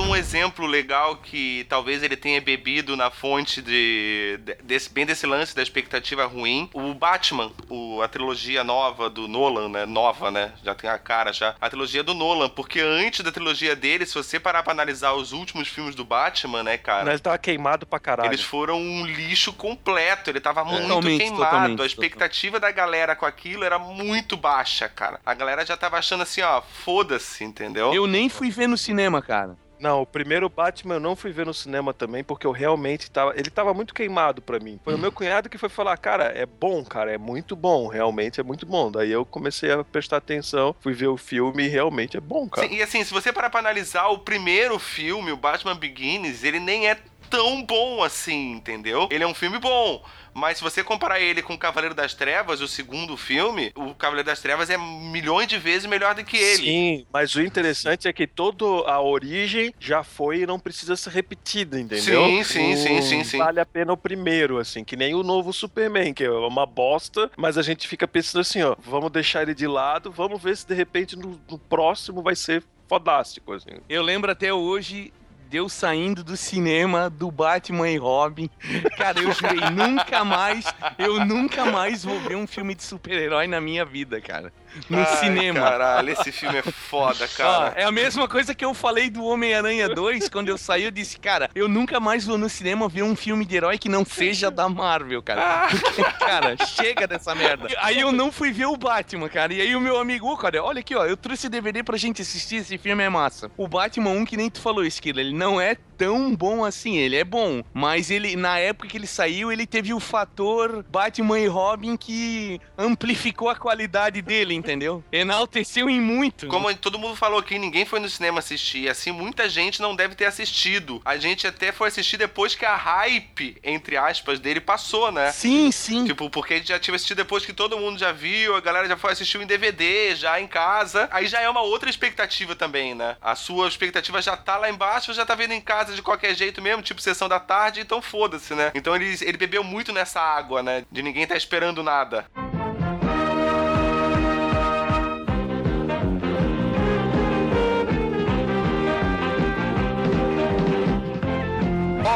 [0.00, 5.26] Um exemplo legal que talvez ele tenha bebido na fonte de, de- desse, bem desse
[5.26, 6.68] lance da expectativa ruim.
[6.74, 9.86] O Batman, o, a trilogia nova do Nolan, né?
[9.86, 10.52] Nova, né?
[10.64, 11.54] Já tem a cara já.
[11.60, 15.32] A trilogia do Nolan, porque antes da trilogia dele, se você parar pra analisar os
[15.32, 17.10] últimos filmes do Batman, né, cara?
[17.10, 18.28] Ele tava queimado pra caralho.
[18.28, 20.28] Eles foram um lixo completo.
[20.28, 21.44] Ele tava muito Totalmente, queimado.
[21.44, 25.20] totalmente, a expectativa da galera com aquilo era muito baixa, cara.
[25.24, 27.94] A galera já tava achando assim, ó, foda-se, entendeu?
[27.94, 29.56] Eu nem fui ver no cinema, cara.
[29.80, 33.32] Não, o primeiro Batman eu não fui ver no cinema também, porque eu realmente tava.
[33.34, 34.78] Ele tava muito queimado pra mim.
[34.84, 38.40] Foi o meu cunhado que foi falar, cara, é bom, cara, é muito bom, realmente
[38.40, 38.90] é muito bom.
[38.90, 42.68] Daí eu comecei a prestar atenção, fui ver o filme e realmente é bom, cara.
[42.68, 46.60] Sim, e assim, se você parar pra analisar o primeiro filme, o Batman Begins, ele
[46.60, 46.98] nem é
[47.30, 49.08] tão bom assim, entendeu?
[49.10, 50.04] Ele é um filme bom.
[50.34, 54.26] Mas se você comparar ele com o Cavaleiro das Trevas, o segundo filme, o Cavaleiro
[54.26, 56.56] das Trevas é milhões de vezes melhor do que ele.
[56.64, 61.10] Sim, mas o interessante é que toda a origem já foi e não precisa ser
[61.10, 62.22] repetida, entendeu?
[62.22, 63.38] Sim, sim, O- sim, sim, sim.
[63.38, 67.30] Vale a pena o primeiro, assim, que nem o novo Superman, que é uma bosta,
[67.36, 70.66] mas a gente fica pensando assim, ó, vamos deixar ele de lado, vamos ver se
[70.66, 73.70] de repente no, no próximo vai ser fodástico, assim.
[73.88, 75.12] Eu lembro até hoje
[75.56, 78.48] eu saindo do cinema do Batman e Robin.
[78.96, 80.64] Cara, eu jurei, nunca mais,
[80.98, 84.52] eu nunca mais vou ver um filme de super-herói na minha vida, cara.
[84.88, 85.60] No Ai, cinema.
[85.60, 87.72] Caralho, esse filme é foda, cara.
[87.76, 91.18] é a mesma coisa que eu falei do Homem-Aranha 2, quando eu saí, eu disse,
[91.18, 94.50] cara, eu nunca mais vou no cinema ver um filme de herói que não seja
[94.50, 95.68] da Marvel, cara.
[95.70, 97.68] Porque, cara, chega dessa merda.
[97.80, 99.52] Aí eu não fui ver o Batman, cara.
[99.52, 102.56] E aí o meu amigo, cara, olha aqui, ó, eu trouxe DVD pra gente assistir,
[102.56, 103.50] esse filme é massa.
[103.56, 107.16] O Batman 1, que nem tu falou, Esquilo, ele não é tão bom assim, ele
[107.16, 111.46] é bom, mas ele, na época que ele saiu, ele teve o fator Batman e
[111.46, 115.02] Robin que amplificou a qualidade dele, entendeu?
[115.10, 116.46] Enalteceu em muito.
[116.46, 118.88] Como todo mundo falou aqui, ninguém foi no cinema assistir.
[118.88, 121.00] Assim, muita gente não deve ter assistido.
[121.04, 125.32] A gente até foi assistir depois que a hype, entre aspas, dele passou, né?
[125.32, 126.04] Sim, sim.
[126.04, 128.88] Tipo, porque a gente já tinha assistido depois que todo mundo já viu, a galera
[128.88, 131.08] já foi assistir em DVD, já em casa.
[131.10, 133.16] Aí já é uma outra expectativa também, né?
[133.20, 136.60] A sua expectativa já tá lá embaixo, já tá vendo em casa de qualquer jeito
[136.60, 138.70] mesmo, tipo sessão da tarde, então foda-se, né?
[138.74, 140.84] Então ele, ele bebeu muito nessa água, né?
[140.90, 142.26] De ninguém tá esperando nada.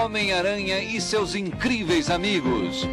[0.05, 2.87] Homem-Aranha e seus incríveis amigos.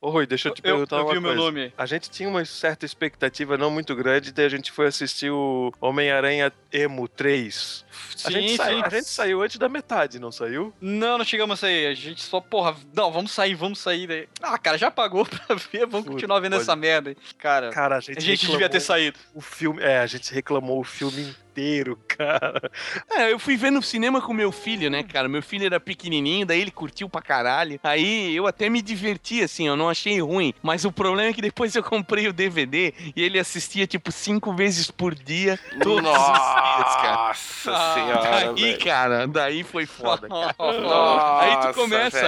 [0.00, 1.44] Ô Rui, deixa eu te Eu- perguntar eu uma vi o meu coisa.
[1.44, 1.72] nome.
[1.78, 5.72] A gente tinha uma certa expectativa não muito grande, daí a gente foi assistir o
[5.80, 7.84] Homem-Aranha Emo 3.
[8.24, 8.82] A, Sim, gente sai- sim.
[8.84, 10.72] a gente saiu antes da metade, não saiu?
[10.80, 11.86] Não, não chegamos a sair.
[11.86, 14.28] A gente só, porra, não, vamos sair, vamos sair daí.
[14.42, 16.62] Ah, cara, já pagou pra ver, vamos Puta, continuar vendo pode.
[16.62, 17.16] essa merda aí.
[17.38, 19.18] Cara, Cara, a gente, a gente devia ter saído.
[19.34, 21.22] O filme, é, a gente reclamou o filme
[21.52, 22.70] inteiro, cara.
[23.10, 25.28] É, eu fui ver no cinema com meu filho, né, cara?
[25.28, 27.78] Meu filho era pequenininho, daí ele curtiu pra caralho.
[27.82, 30.54] Aí eu até me diverti, assim, eu não achei ruim.
[30.62, 34.54] Mas o problema é que depois eu comprei o DVD e ele assistia, tipo, cinco
[34.54, 37.16] vezes por dia, todos os dias, cara.
[37.28, 38.22] Nossa senhora.
[38.22, 38.84] Daí, velho.
[38.84, 40.54] cara, daí foi foda, cara.
[40.80, 42.20] Nossa, Aí tu começa,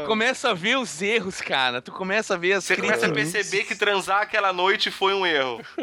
[0.00, 1.80] tu começa a ver os erros, cara.
[1.80, 5.26] Tu começa a ver as Você começa a perceber que transar aquela noite foi um
[5.26, 5.60] erro.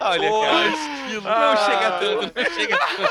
[0.00, 0.66] Olha, Pô, cara.
[0.68, 1.22] estilo.
[1.22, 3.10] Não chega tanto, não chega tanto.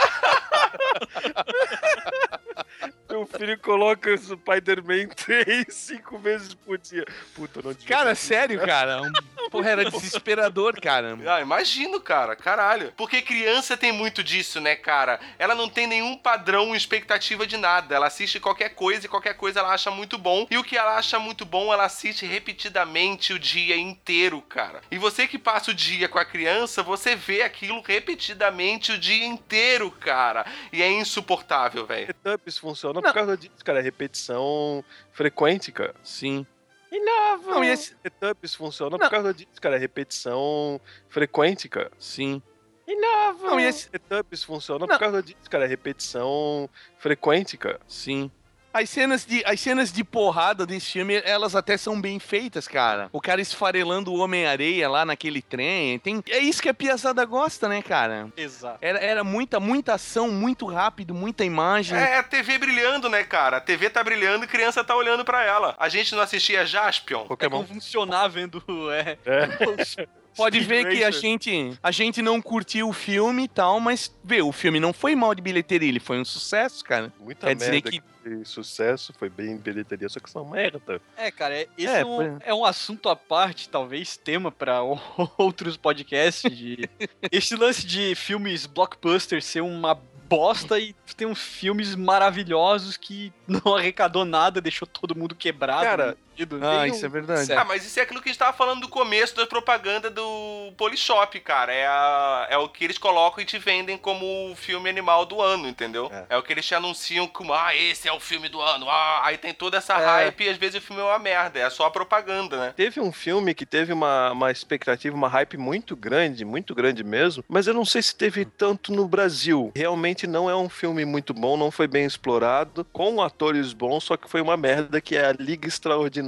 [3.09, 7.05] Meu filho coloca o Spider-Man 3 cinco vezes por dia.
[7.35, 9.01] Puta, não devia Cara, sério, cara.
[9.01, 9.11] Um-
[9.51, 11.17] Porra, era desesperador, cara.
[11.27, 12.91] Ah, imagino, cara, caralho.
[12.97, 15.19] Porque criança tem muito disso, né, cara?
[15.37, 17.93] Ela não tem nenhum padrão, expectativa de nada.
[17.93, 20.47] Ela assiste qualquer coisa e qualquer coisa ela acha muito bom.
[20.49, 24.81] E o que ela acha muito bom, ela assiste repetidamente o dia inteiro, cara.
[24.89, 29.25] E você que passa o dia com a criança, você vê aquilo repetidamente o dia
[29.25, 30.45] inteiro, cara.
[30.71, 32.13] E é insuportável, velho.
[32.43, 33.79] Teletubbies funciona por causa disso, cara.
[33.79, 35.95] É repetição frequente, cara.
[36.03, 36.45] Sim.
[36.91, 37.49] E novo.
[37.51, 38.99] Não, e esse- Teletubbies funciona Não.
[38.99, 39.75] por causa disso, cara.
[39.75, 40.79] É repetição
[41.09, 41.91] frequente, cara.
[41.97, 42.41] Sim.
[42.87, 43.45] E novo.
[43.47, 44.87] Não, e esse- Teletubbies funciona Não.
[44.87, 45.65] por causa disso, cara.
[45.65, 47.79] É repetição frequente, cara.
[47.87, 48.29] Sim.
[48.73, 53.07] As cenas, de, as cenas de porrada desse filme, elas até são bem feitas, cara.
[53.11, 55.99] O cara esfarelando o Homem-Areia lá naquele trem.
[55.99, 56.23] Tem...
[56.29, 58.27] É isso que a piazada gosta, né, cara?
[58.35, 58.79] Exato.
[58.81, 61.97] Era, era muita, muita ação, muito rápido, muita imagem.
[61.97, 63.57] É a TV brilhando, né, cara?
[63.57, 65.75] A TV tá brilhando e criança tá olhando pra ela.
[65.77, 67.25] A gente não assistia Jaspion?
[67.25, 67.57] É Pokémon.
[67.57, 70.07] como funcionar vendo é, É.
[70.35, 71.21] pode Speed ver que a Racer.
[71.21, 75.15] gente, a gente não curtiu o filme e tal, mas, vê, o filme não foi
[75.15, 77.11] mal de bilheteria, ele foi um sucesso, cara.
[77.19, 78.01] Muita Quer dizer merda que-
[78.45, 80.81] sucesso, foi bem em bilheteria, só que são merda.
[81.17, 84.49] É, cara, é- esse É, é, um, foi- é um assunto à parte, talvez tema
[84.51, 84.97] pra o-
[85.37, 86.49] outros podcasts.
[86.49, 86.89] De...
[87.31, 93.75] Esse lance de filmes blockbuster ser uma bosta e tem uns filmes maravilhosos que não
[93.75, 95.83] arrecadou nada, deixou todo mundo quebrado.
[95.83, 96.59] Cara, no sentido.
[96.61, 97.53] Ah, isso é verdade.
[97.53, 100.73] Ah, mas isso é aquilo que a gente tava falando do começo da propaganda do
[100.77, 101.73] Polishop, cara.
[101.73, 105.41] É, a- é o que eles colocam e te vendem como o filme animal do
[105.41, 106.09] ano, entendeu?
[106.11, 106.37] É, É.
[106.37, 108.89] o que eles te anunciam como, ah, esse é o filme do ano.
[108.89, 110.05] Ah, aí tem toda essa É.
[110.05, 111.59] hype e às vezes o filme é uma merda.
[111.59, 112.73] É só a propaganda, né?
[112.75, 117.43] Teve um filme que teve uma, uma expectativa, uma hype muito grande, muito grande mesmo,
[117.47, 119.71] mas eu não sei se teve tanto no Brasil.
[119.75, 124.17] Realmente não é um filme muito bom, não foi bem explorado, com atores bons, só
[124.17, 126.22] que foi uma merda que é a Liga Extraordinária.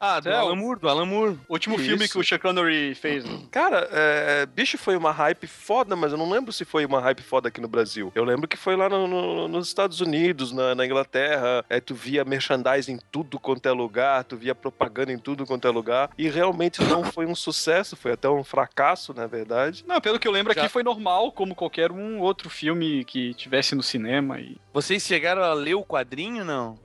[0.00, 1.38] Ah, do É, Alan o- Moore, do Alan Moore.
[1.48, 2.14] O último Que filme isso?
[2.14, 3.24] que o Sean Connery fez.
[3.24, 3.40] né?
[3.50, 7.22] Cara, é, bicho foi uma hype foda, mas eu não lembro se foi uma hype
[7.22, 8.12] foda aqui no Brasil.
[8.14, 11.94] Eu lembro que foi lá no- no- nos Estados Unidos, na, na Inglaterra, é, tu
[11.94, 16.10] via merchandising em tudo quanto é lugar, tu via propaganda em tudo quanto é lugar,
[16.16, 19.84] e realmente não foi um sucesso, foi até um fracasso, na verdade.
[19.86, 23.34] Não, pelo que eu lembro Já- aqui foi normal, como qualquer um outro filme que
[23.34, 24.38] tivesse no cinema.
[24.40, 24.56] E...
[24.72, 26.78] Vocês chegaram a ler o quadrinho, não?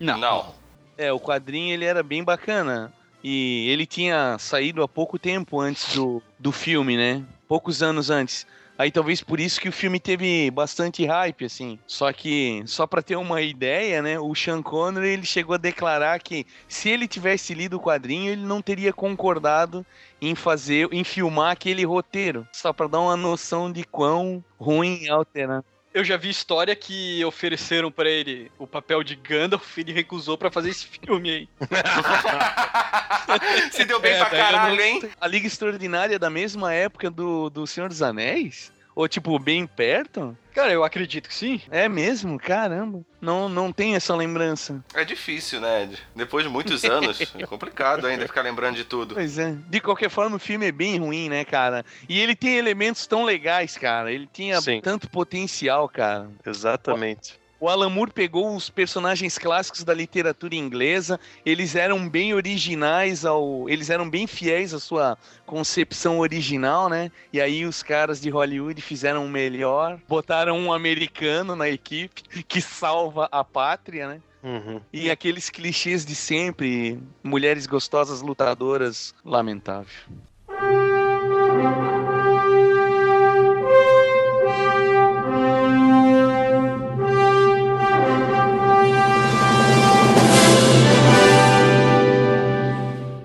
[0.00, 0.18] Não.
[0.18, 0.54] Não.
[1.02, 2.92] É, o quadrinho ele era bem bacana.
[3.24, 7.24] E ele tinha saído há pouco tempo antes do, do filme, né?
[7.48, 8.46] Poucos anos antes.
[8.78, 11.78] Aí talvez por isso que o filme teve bastante hype, assim.
[11.86, 14.18] Só que, só pra ter uma ideia, né?
[14.18, 18.42] O Sean Connery, ele chegou a declarar que se ele tivesse lido o quadrinho, ele
[18.42, 19.84] não teria concordado
[20.20, 22.46] em fazer, em filmar aquele roteiro.
[22.52, 25.64] Só pra dar uma noção de quão ruim é alterar.
[25.94, 30.38] Eu já vi história que ofereceram pra ele o papel de Gandalf e ele recusou
[30.38, 31.48] pra fazer esse filme aí.
[33.70, 35.02] Se deu bem É, pra caralho, hein?
[35.20, 38.72] A Liga Extraordinária é da mesma época do, do Senhor dos Anéis?
[38.94, 40.36] Ou, tipo, bem perto?
[40.54, 41.62] Cara, eu acredito que sim.
[41.70, 42.38] É mesmo?
[42.38, 43.00] Caramba.
[43.20, 44.84] Não, não tem essa lembrança.
[44.94, 45.98] É difícil, né, Ed?
[46.14, 49.14] Depois de muitos anos, é complicado ainda ficar lembrando de tudo.
[49.14, 49.56] Pois é.
[49.68, 51.84] De qualquer forma, o filme é bem ruim, né, cara?
[52.08, 54.12] E ele tem elementos tão legais, cara.
[54.12, 54.80] Ele tinha Sim.
[54.82, 56.28] tanto potencial, cara.
[56.44, 57.40] Exatamente.
[57.62, 63.70] O Alan Moore pegou os personagens clássicos da literatura inglesa, eles eram bem originais ao,
[63.70, 67.08] eles eram bem fiéis à sua concepção original, né?
[67.32, 72.60] E aí os caras de Hollywood fizeram o melhor, botaram um americano na equipe que
[72.60, 74.20] salva a pátria, né?
[74.42, 74.80] Uhum.
[74.92, 79.86] E aqueles clichês de sempre, mulheres gostosas lutadoras, lamentável.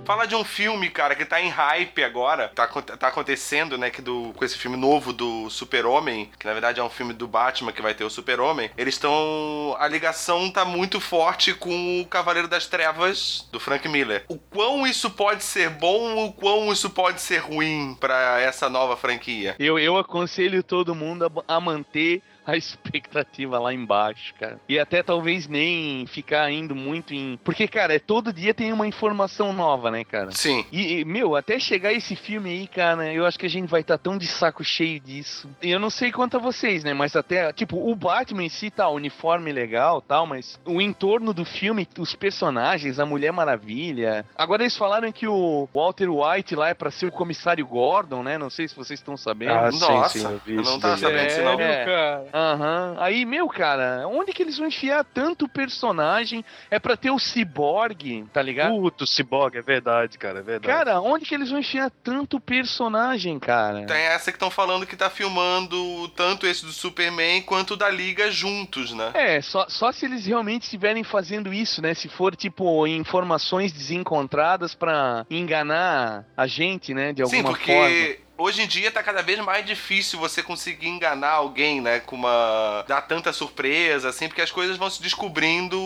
[0.07, 2.47] Fala de um filme, cara, que tá em hype agora.
[2.55, 6.79] Tá, tá acontecendo, né, que do, com esse filme novo do Super-Homem, que na verdade
[6.79, 8.71] é um filme do Batman que vai ter o Super-Homem.
[8.77, 9.75] Eles estão.
[9.77, 14.23] A ligação tá muito forte com o Cavaleiro das Trevas do Frank Miller.
[14.29, 18.95] O quão isso pode ser bom, o quão isso pode ser ruim pra essa nova
[18.95, 19.57] franquia.
[19.59, 24.59] Eu, eu aconselho todo mundo a, a manter a expectativa lá embaixo, cara.
[24.69, 27.37] E até talvez nem ficar indo muito em.
[27.43, 30.31] Porque, cara, é, todo dia tem uma informação nova, né, cara?
[30.31, 30.65] Sim.
[30.71, 33.81] E, e, meu, até chegar esse filme aí, cara, eu acho que a gente vai
[33.81, 35.49] estar tão de saco cheio disso.
[35.61, 36.93] E eu não sei quanto a vocês, né?
[36.93, 41.43] Mas até, tipo, o Batman em si tá, uniforme legal tal, mas o entorno do
[41.43, 44.25] filme, os personagens, a Mulher Maravilha.
[44.37, 48.37] Agora eles falaram que o Walter White lá é pra ser o comissário Gordon, né?
[48.37, 49.51] Não sei se vocês estão sabendo.
[49.51, 51.59] Ah, sim, Nossa, sim, eu vi eu isso não tava sabendo disso, não.
[51.59, 51.85] É.
[51.85, 52.25] cara.
[52.37, 52.95] Aham.
[52.99, 56.45] Aí, meu, cara, onde que eles vão enfiar tanto personagem?
[56.69, 58.75] É pra ter o Cyborg, tá ligado?
[58.75, 60.77] Puto, Cyborg, é verdade, cara, é verdade.
[60.77, 63.85] Cara, onde que eles vão enfiar tanto personagem, cara?
[63.85, 67.89] Tem essa que estão falando que tá filmando tanto esse do Superman quanto o da
[67.89, 69.11] Liga juntos, né?
[69.15, 71.93] É, só, só se eles realmente estiverem fazendo isso, né?
[71.93, 77.13] Se for, tipo, informações desencontradas pra enganar a gente, né?
[77.13, 78.26] De alguma Sim, porque forma.
[78.37, 81.99] Hoje em dia tá cada vez mais difícil você conseguir enganar alguém, né?
[81.99, 82.83] Com uma.
[82.87, 85.77] dar tanta surpresa, assim, porque as coisas vão se descobrindo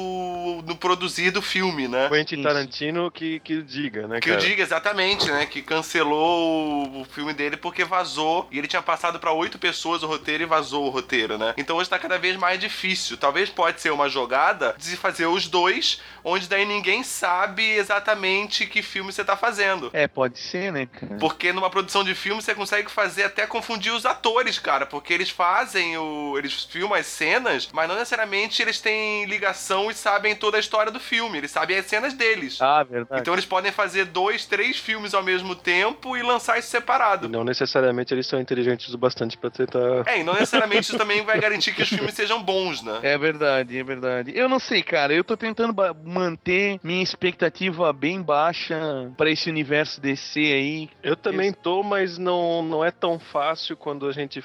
[0.65, 2.09] no produzir do filme, né?
[2.09, 2.41] Quentin.
[2.41, 4.45] Tarantino que, que diga, né, Que eu cara?
[4.47, 5.45] diga exatamente, né?
[5.45, 8.47] Que cancelou o- o filme dele porque vazou.
[8.51, 11.53] E ele tinha passado pra oito pessoas o roteiro e vazou o roteiro, né?
[11.57, 13.17] Então hoje tá cada vez mais difícil.
[13.17, 18.81] Talvez pode ser uma jogada de fazer os dois, onde daí ninguém sabe exatamente que
[18.81, 19.89] filme você tá fazendo.
[19.93, 21.17] É, pode ser, né, cara?
[21.19, 25.13] Porque numa produção de filme filme você consegue fazer até confundir os atores, cara, porque
[25.13, 26.37] eles fazem o.
[26.37, 30.91] Eles filmam as cenas, mas não necessariamente eles têm ligação e sabem toda a história
[30.91, 31.37] do filme.
[31.37, 32.59] Eles sabem as cenas deles.
[32.61, 33.21] Ah, verdade.
[33.21, 37.27] Então eles podem fazer dois, três filmes ao mesmo tempo e lançar isso separado.
[37.27, 40.03] E não necessariamente eles são inteligentes o bastante pra tentar.
[40.05, 42.99] É, e não necessariamente isso também vai garantir que os filmes sejam bons, né?
[43.03, 44.31] É verdade, é verdade.
[44.35, 45.13] Eu não sei, cara.
[45.13, 45.73] Eu tô tentando
[46.03, 50.89] manter minha expectativa bem baixa pra esse universo DC aí.
[51.03, 52.30] Eu também tô, mas não,
[52.63, 54.43] não é tão fácil quando a gente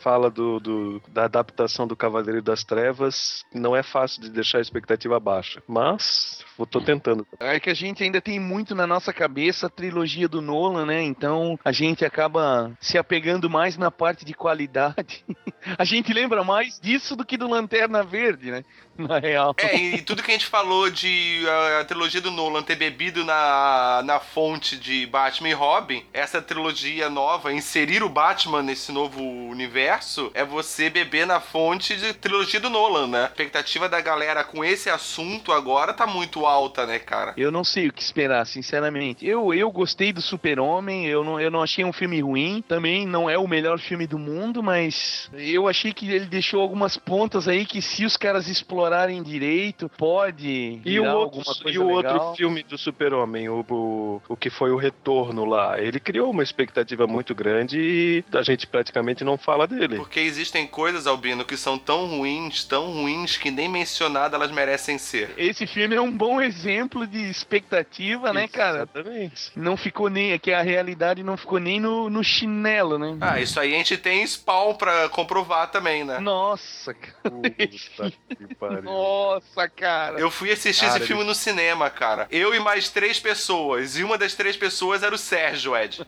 [0.00, 3.44] fala do, do- da adaptação do Cavaleiro das Trevas.
[3.54, 5.62] Não é fácil de deixar a expectativa baixa.
[5.66, 7.26] Mas eu tô tentando.
[7.40, 11.02] É que a gente ainda tem muito na nossa cabeça a trilogia do Nolan, né?
[11.02, 15.24] Então a gente acaba se apegando mais na parte de qualidade.
[15.78, 18.62] A gente lembra mais disso do que do Lanterna Verde, né?
[18.96, 19.52] Na real.
[19.58, 23.24] É, e tudo que a gente falou de a, a trilogia do Nolan ter bebido
[23.24, 29.22] na, na fonte de Batman e Robin, essa trilogia nova, inserir o Batman nesse novo
[29.22, 33.22] universo, é você beber na fonte de trilogia do Nolan, né?
[33.22, 37.32] A expectativa da galera com esse assunto agora tá muito alta, né, cara?
[37.34, 39.26] Eu não sei o que esperar, sinceramente.
[39.26, 42.62] Eu, eu gostei do Super-Homem, eu não, eu não achei um filme ruim.
[42.68, 46.98] Também não é o melhor filme do mundo, mas eu achei que ele deixou algumas
[46.98, 51.78] pontas aí que se os caras explorarem direito, pode E o, outro, alguma coisa e
[51.78, 52.14] o legal.
[52.14, 56.42] outro filme do Super-Homem, o, o, o que foi o Retorno lá, ele criou uma
[56.42, 59.96] expectativa muito grande e a gente praticamente não fala dele.
[59.96, 64.98] Porque existem coisas, Albino, que são tão ruins, tão ruins, que nem mencionadas elas merecem
[64.98, 65.32] ser.
[65.36, 68.88] Esse filme é um bom exemplo de expectativa, né, cara?
[68.92, 69.52] Exatamente.
[69.54, 70.32] Não ficou nem.
[70.32, 73.16] É que a realidade não ficou nem no, no chinelo, né?
[73.20, 76.18] Ah, isso aí a gente tem spawn pra comprovar também, né?
[76.18, 77.30] Nossa, cara.
[77.30, 78.12] Puta
[78.46, 78.82] que pariu.
[78.82, 80.18] Nossa, cara.
[80.18, 82.26] Eu fui assistir Cara, esse filme no cinema, cara.
[82.30, 83.96] Eu e mais três pessoas.
[83.96, 86.06] E uma das três pessoas era o Sérgio, Ed.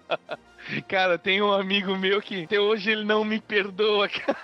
[0.87, 4.39] Cara, tem um amigo meu que até hoje ele não me perdoa, cara.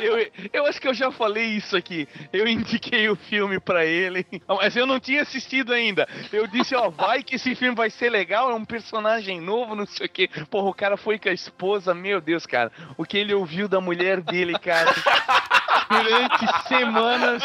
[0.00, 2.08] Eu, eu, eu acho que eu já falei isso aqui.
[2.32, 6.08] Eu indiquei o filme pra ele, mas eu não tinha assistido ainda.
[6.32, 9.86] Eu disse, ó, vai que esse filme vai ser legal, é um personagem novo, não
[9.86, 10.28] sei o quê.
[10.50, 12.72] Porra, o cara foi com a esposa, meu Deus, cara.
[12.96, 14.92] O que ele ouviu da mulher dele, cara.
[15.92, 17.42] Durante semanas.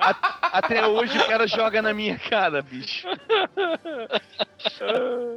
[0.00, 3.06] a- até hoje o cara joga na minha cara, bicho.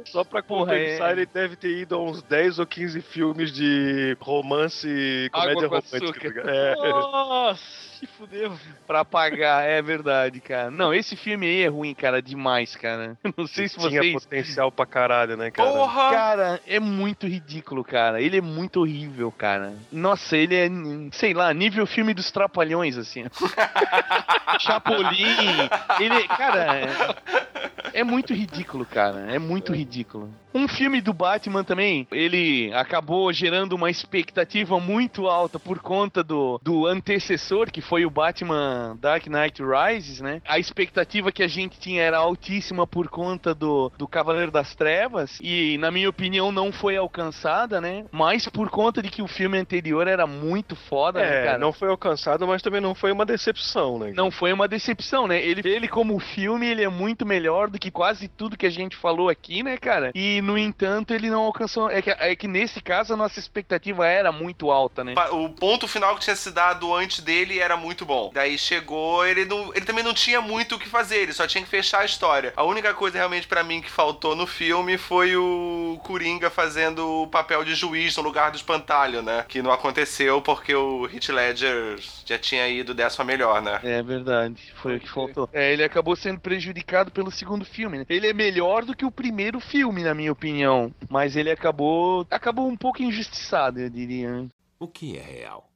[0.06, 1.12] Só pra compensar, é.
[1.12, 6.42] ele deve ter ido a uns 10 ou 15 filmes de romance e comédia romântica.
[6.42, 6.50] tá?
[6.50, 6.74] É.
[6.90, 7.62] Nossa,
[8.06, 8.52] se fudeu.
[8.86, 10.70] Pra pagar, é verdade, cara.
[10.70, 13.16] Não, esse filme aí é ruim, cara, demais, cara.
[13.36, 14.12] Não sei se Tinha vocês.
[14.12, 15.70] potencial pra caralho, né, cara?
[15.70, 16.10] Porra!
[16.10, 18.20] Cara, é muito ridículo, cara.
[18.20, 19.72] Ele é muito horrível, cara.
[19.90, 20.68] Nossa, ele é,
[21.12, 23.24] sei lá, nível filme dos Trapalhões, assim.
[24.60, 25.68] Chapolin.
[26.00, 29.32] Ele, cara, é, é muito ridículo, cara.
[29.32, 30.30] É muito ridículo.
[30.54, 36.60] Um filme do Batman também, ele acabou gerando uma expectativa muito alta por conta do,
[36.62, 40.40] do antecessor, que foi o Batman Dark Knight Rises, né?
[40.46, 45.38] A expectativa que a gente tinha era altíssima por conta do, do Cavaleiro das Trevas,
[45.40, 48.04] e na minha opinião não foi alcançada, né?
[48.12, 51.58] Mas por conta de que o filme anterior era muito foda, né, É, cara?
[51.58, 54.12] não foi alcançado, mas também não foi uma decepção, né?
[54.14, 55.42] Não foi uma decepção, né?
[55.44, 58.94] Ele, ele como filme, ele é muito melhor do que quase tudo que a gente
[58.96, 60.12] falou aqui, né, cara?
[60.14, 61.90] E, no entanto, ele não alcançou...
[61.90, 65.14] É que, é que nesse caso, a nossa expectativa era muito alta, né?
[65.32, 68.30] O ponto final que tinha se dado antes dele era muito bom.
[68.32, 71.64] Daí chegou, ele não, ele também não tinha muito o que fazer, ele só tinha
[71.64, 72.52] que fechar a história.
[72.56, 77.26] A única coisa realmente pra mim que faltou no filme foi o Coringa fazendo o
[77.26, 79.44] papel de juiz no lugar do espantalho, né?
[79.48, 83.80] Que não aconteceu porque o Heath Ledger já tinha ido dessa melhor, né?
[83.82, 85.48] É verdade, foi o que faltou.
[85.52, 88.06] É, ele acabou sendo prejudicado pelo segundo filme, né?
[88.08, 90.94] Ele é melhor do que o primeiro filme, na minha opinião.
[91.08, 92.26] Mas ele acabou.
[92.30, 94.42] acabou um pouco injustiçado, eu diria.
[94.42, 94.48] né?
[94.78, 95.70] O que é real?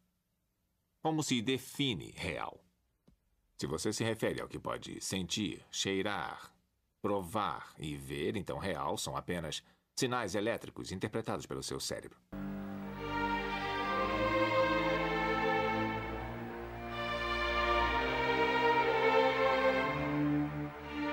[1.03, 2.61] Como se define real?
[3.57, 6.53] Se você se refere ao que pode sentir, cheirar,
[7.03, 9.63] provar e ver, então real são apenas
[9.97, 12.19] sinais elétricos interpretados pelo seu cérebro.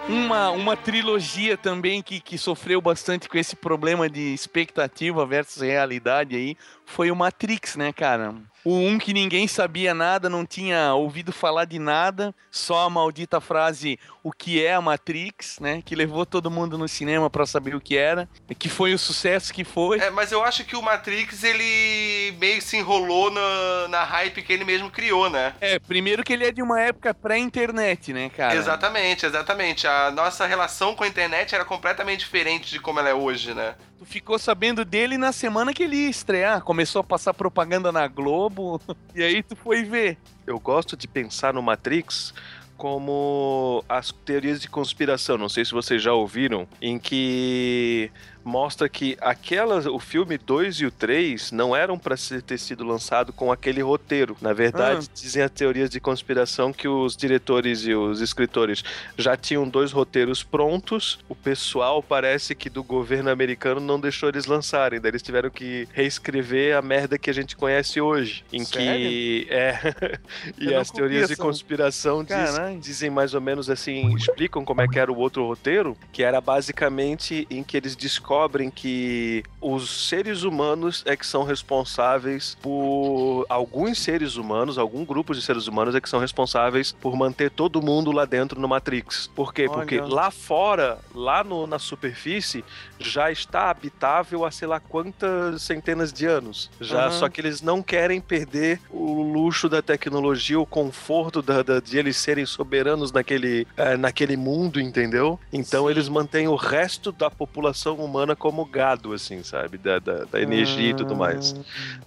[0.07, 6.35] Uma, uma trilogia também que, que sofreu bastante com esse problema de expectativa versus realidade
[6.35, 8.35] aí foi o Matrix, né, cara?
[8.65, 13.39] O um que ninguém sabia nada, não tinha ouvido falar de nada, só a maldita
[13.39, 15.83] frase o que é a Matrix, né?
[15.85, 19.53] Que levou todo mundo no cinema pra saber o que era, que foi o sucesso
[19.53, 19.99] que foi.
[19.99, 24.51] É, mas eu acho que o Matrix, ele meio se enrolou na, na hype que
[24.51, 25.53] ele mesmo criou, né?
[25.61, 28.55] É, primeiro que ele é de uma época pré-internet, né, cara?
[28.55, 29.85] Exatamente, exatamente.
[29.85, 33.75] A nossa relação com a internet era completamente diferente de como ela é hoje, né?
[33.97, 36.61] Tu ficou sabendo dele na semana que ele ia estrear.
[36.61, 38.81] Começou a passar propaganda na Globo.
[39.15, 40.17] E aí tu foi ver.
[40.45, 42.33] Eu gosto de pensar no Matrix
[42.75, 45.37] como as teorias de conspiração.
[45.37, 48.11] Não sei se vocês já ouviram, em que
[48.45, 52.15] mostra que aquelas, o filme 2 e o 3 não eram para
[52.45, 54.37] ter sido lançado com aquele roteiro.
[54.39, 55.13] Na verdade, Ah.
[55.15, 58.83] dizem as teorias de conspiração que os diretores e os escritores
[59.17, 61.17] já tinham dois roteiros prontos.
[61.27, 65.01] O pessoal parece que do governo americano não deixou eles lançarem.
[65.01, 68.45] Daí eles tiveram que reescrever a merda que a gente conhece hoje.
[68.53, 70.19] Em que é
[70.59, 74.99] e as teorias de conspiração diz- dizem mais ou menos assim, explicam como é que
[74.99, 78.34] era o outro roteiro, que era basicamente em que eles descobrem
[78.73, 85.41] que os seres humanos é que são responsáveis por alguns seres humanos, algum grupo de
[85.41, 89.29] seres humanos é que são responsáveis por manter todo mundo lá dentro no Matrix.
[89.35, 89.63] Por quê?
[89.67, 89.73] Olha.
[89.73, 92.63] Porque lá fora, lá no- na superfície,
[92.99, 96.69] já está habitável há sei lá quantas centenas de anos.
[96.81, 97.11] Já, Aham.
[97.11, 101.97] só que eles não querem perder o luxo da tecnologia, o conforto da, da- de
[101.97, 105.39] eles serem soberanos naquele, eh, naquele mundo, entendeu?
[105.51, 109.77] Então eles mantêm o resto da população humana como gado, assim, sabe?
[109.77, 111.53] Da, da, da energia e tudo mais.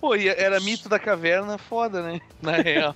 [0.00, 2.18] Pô, e era mito da caverna foda, né?
[2.40, 2.94] Na real.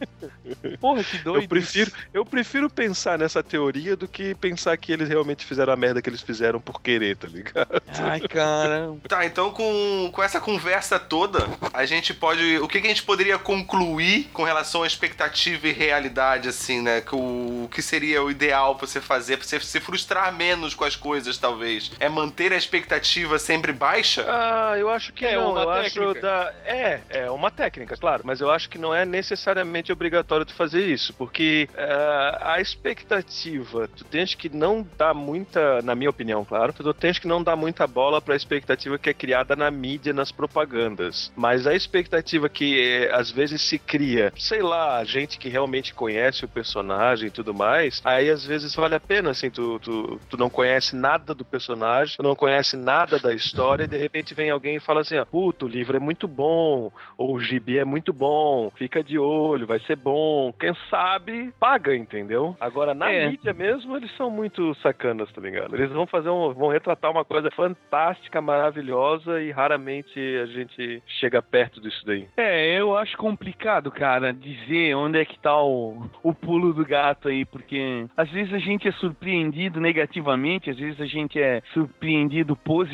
[0.80, 1.42] Porra, que doido.
[1.42, 5.76] Eu prefiro, eu prefiro pensar nessa teoria do que pensar que eles realmente fizeram a
[5.76, 7.82] merda que eles fizeram por querer, tá ligado?
[7.98, 8.94] Ai, cara.
[9.06, 12.58] Tá, então com, com essa conversa toda, a gente pode.
[12.58, 17.00] O que, que a gente poderia concluir com relação à expectativa e realidade, assim, né?
[17.00, 20.74] Que o, o que seria o ideal pra você fazer, pra você se frustrar menos
[20.74, 21.90] com as coisas, talvez?
[21.98, 24.24] É manter a expectativa sempre baixa?
[24.28, 25.52] Ah, eu acho que É não.
[25.52, 26.20] uma eu acho técnica.
[26.20, 26.52] da.
[26.64, 28.22] É, é uma técnica, claro.
[28.24, 31.12] Mas eu acho que não é necessariamente obrigatório tu fazer isso.
[31.14, 36.94] Porque eh, a expectativa, tu tens que não dar muita, na minha opinião, claro, tu
[36.94, 41.32] tens que não dar muita bola pra expectativa que é criada na mídia, nas propagandas.
[41.36, 46.44] Mas a expectativa que eh, às vezes se cria, sei lá, gente que realmente conhece
[46.44, 50.36] o personagem e tudo mais, aí às vezes vale a pena, assim, tu, tu, tu
[50.36, 54.50] não conhece nada do personagem, tu não conhece nada da história, e de repente vem
[54.50, 57.84] alguém e fala assim, ó, puto, o livro é muito bom, ou o gibi é
[57.84, 62.56] muito bom, fica de olho, vai ser bom, quem sabe paga, entendeu?
[62.60, 63.28] Agora, na É.
[63.28, 65.74] mídia mesmo, eles são muito sacanas, tá ligado?
[65.74, 71.42] Eles vão fazer um, vão retratar uma coisa fantástica, maravilhosa, e raramente a gente chega
[71.42, 72.26] perto disso daí.
[72.36, 77.28] É, eu acho complicado, cara, dizer onde é que tá o, o pulo do gato
[77.28, 82.56] aí, porque às vezes a gente é surpreendido negativamente, às vezes a gente é surpreendido
[82.56, 82.91] positivamente,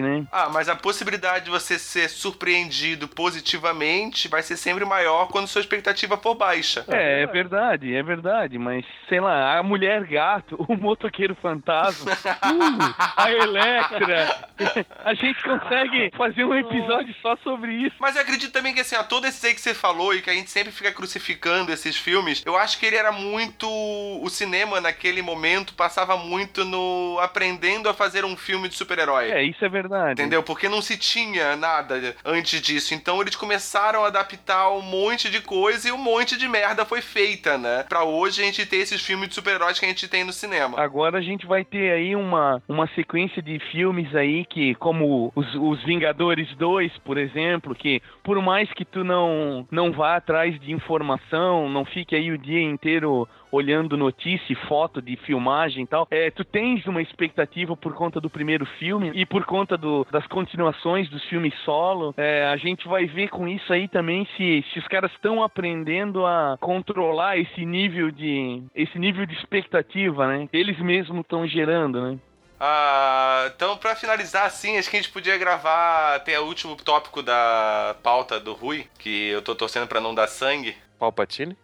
[0.00, 0.24] né?
[0.30, 5.60] Ah, mas a possibilidade de você ser surpreendido positivamente vai ser sempre maior quando sua
[5.60, 6.84] expectativa for baixa.
[6.88, 12.94] É, é verdade, é verdade, mas sei lá, a mulher gato, o motoqueiro fantasma, uh,
[13.16, 14.48] a Electra,
[15.04, 17.96] a gente consegue fazer um episódio só sobre isso.
[17.98, 20.30] Mas eu acredito também que, assim, ó, todo esse aí que você falou e que
[20.30, 23.68] a gente sempre fica crucificando esses filmes, eu acho que ele era muito.
[23.68, 27.18] O cinema naquele momento passava muito no.
[27.20, 29.30] aprendendo a fazer um filme de super-herói.
[29.30, 30.20] É, isso é verdade.
[30.20, 30.42] Entendeu?
[30.42, 32.94] Porque não se tinha nada antes disso.
[32.94, 37.00] Então eles começaram a adaptar um monte de coisa e um monte de merda foi
[37.00, 37.84] feita, né?
[37.88, 40.80] Pra hoje a gente ter esses filmes de super-heróis que a gente tem no cinema.
[40.80, 45.54] Agora a gente vai ter aí uma, uma sequência de filmes aí que, como os,
[45.54, 50.72] os Vingadores 2, por exemplo, que por mais que tu não, não vá atrás de
[50.72, 56.08] informação, não fique aí o dia inteiro olhando notícia e foto de filmagem e tal,
[56.10, 60.26] é, tu tens uma expectativa por conta do primeiro filme e por conta do, das
[60.26, 62.14] continuações dos filmes solo.
[62.16, 66.26] É, a gente vai ver com isso aí também se, se os caras estão aprendendo
[66.26, 70.48] a controlar esse nível de esse nível de expectativa, né?
[70.52, 72.18] Eles mesmos estão gerando, né?
[72.58, 77.22] Ah, então, pra finalizar, assim, acho que a gente podia gravar até o último tópico
[77.22, 80.74] da pauta do Rui, que eu tô torcendo pra não dar sangue.
[80.98, 81.56] Palpatine?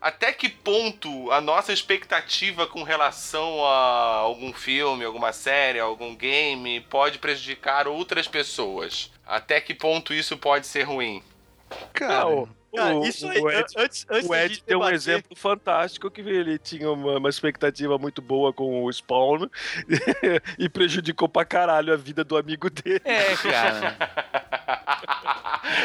[0.00, 6.80] Até que ponto a nossa expectativa com relação a algum filme, alguma série, algum game
[6.82, 9.10] pode prejudicar outras pessoas?
[9.26, 11.22] Até que ponto isso pode ser ruim?
[11.92, 15.34] Cara, o, Cara, o- isso aí, o Ed, antes, antes o Ed deu um exemplo
[15.34, 19.48] fantástico que ele tinha uma, uma expectativa muito boa com o Spawn
[20.56, 23.00] e prejudicou pra caralho a vida do amigo dele.
[23.04, 23.96] É, cara.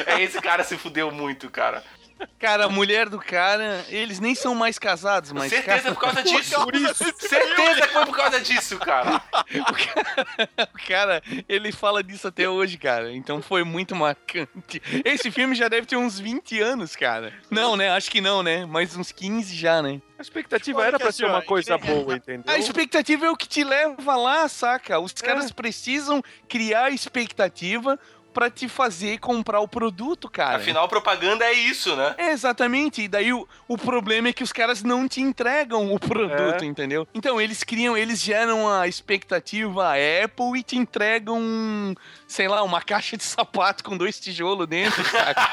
[0.06, 1.84] é, esse cara se fudeu muito, cara.
[2.40, 5.50] Cara, a mulher do cara, eles nem são mais casados, mas.
[5.50, 5.96] Certeza cara...
[5.96, 6.64] por causa disso.
[6.64, 7.04] Por isso.
[7.18, 9.16] Certeza que foi por causa disso, cara.
[9.16, 10.12] o cara.
[10.74, 13.12] O cara, ele fala disso até hoje, cara.
[13.14, 14.82] Então foi muito marcante.
[15.06, 17.34] Esse filme já deve ter uns 20 anos, cara.
[17.50, 17.90] Não, né?
[17.90, 18.66] Acho que não, né?
[18.66, 20.02] Mas uns 15 já, né?
[20.18, 22.44] A expectativa era pra ser uma coisa boa, entendeu?
[22.48, 25.00] A expectativa é o que te leva lá, saca?
[25.00, 28.00] Os caras precisam criar expectativa
[28.34, 30.58] pra te fazer comprar o produto, cara.
[30.58, 32.16] Afinal, propaganda é isso, né?
[32.18, 33.02] É, exatamente.
[33.04, 36.66] E daí o, o problema é que os caras não te entregam o produto, É.
[36.66, 37.08] entendeu?
[37.14, 41.96] Então, eles criam, eles geram a expectativa a Apple e te entregam,
[42.32, 45.50] sei lá, uma caixa de sapato com dois tijolos dentro, saca?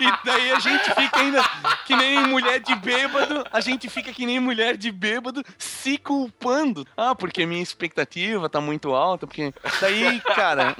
[0.00, 1.42] e, e daí a gente fica ainda
[1.86, 6.84] que nem mulher de bêbado, a gente fica que nem mulher de bêbado se culpando.
[6.96, 9.54] Ah, porque minha expectativa tá muito alta, porque...
[9.80, 10.74] Daí, cara...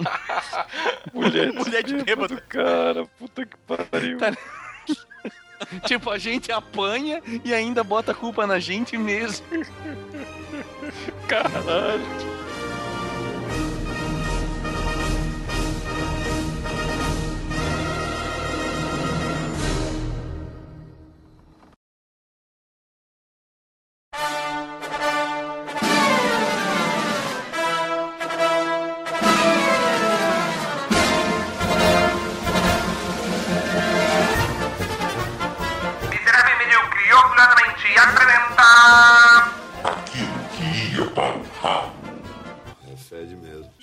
[1.15, 2.43] Mulher, mulher de bêbado.
[2.49, 4.19] Cara, puta que pariu.
[4.19, 4.37] Tá-
[5.87, 9.47] tipo, a gente apanha e ainda bota a culpa na gente mesmo.
[11.29, 12.40] Caralho.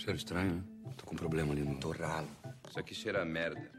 [0.08, 0.64] Cheiro estranho, né?
[0.95, 2.30] Tô com um problema ali no torralo.
[2.70, 3.70] Isso aqui cheira a merda.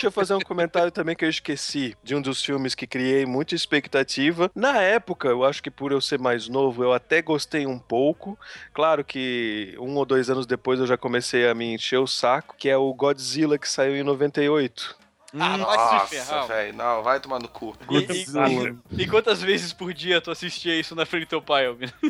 [0.00, 3.26] Deixa eu fazer um comentário também que eu esqueci de um dos filmes que criei
[3.26, 4.50] muita expectativa.
[4.54, 8.38] Na época, eu acho que por eu ser mais novo, eu até gostei um pouco.
[8.72, 12.54] Claro que um ou dois anos depois eu já comecei a me encher o saco,
[12.56, 14.96] que é o Godzilla que saiu em 98.
[15.38, 16.74] Ah, Nossa, velho.
[16.74, 17.76] Não, vai tomar no cu.
[17.90, 21.66] E, e- e quantas vezes por dia tu assistia isso na frente do teu pai,
[21.66, 21.90] Alvin?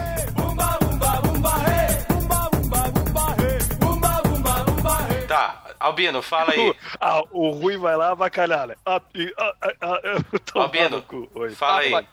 [5.89, 6.75] Albino, fala aí.
[7.01, 8.75] Ah, o Rui vai lá avacalhar, né?
[8.87, 9.01] Ah,
[9.39, 11.29] ah, ah, ah, Albino, no cu.
[11.35, 11.51] Oi.
[11.51, 12.07] fala aí.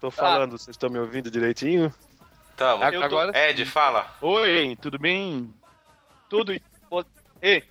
[0.00, 1.92] Tô falando, vocês estão me ouvindo direitinho?
[2.56, 2.82] Tamo.
[2.84, 4.06] Eu tô- Agora- Ed, fala.
[4.20, 5.52] Oi, tudo bem?
[6.28, 6.52] Tudo.
[7.40, 7.64] Ei,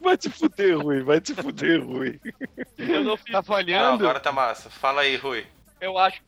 [0.00, 2.20] Vai te fuder, Rui, vai te fuder, Rui.
[2.76, 3.32] eu não fiz.
[3.32, 4.04] Tá Não, falhando?
[4.04, 4.68] agora tá massa.
[4.68, 5.46] Fala aí, Rui.
[5.80, 6.20] Eu acho.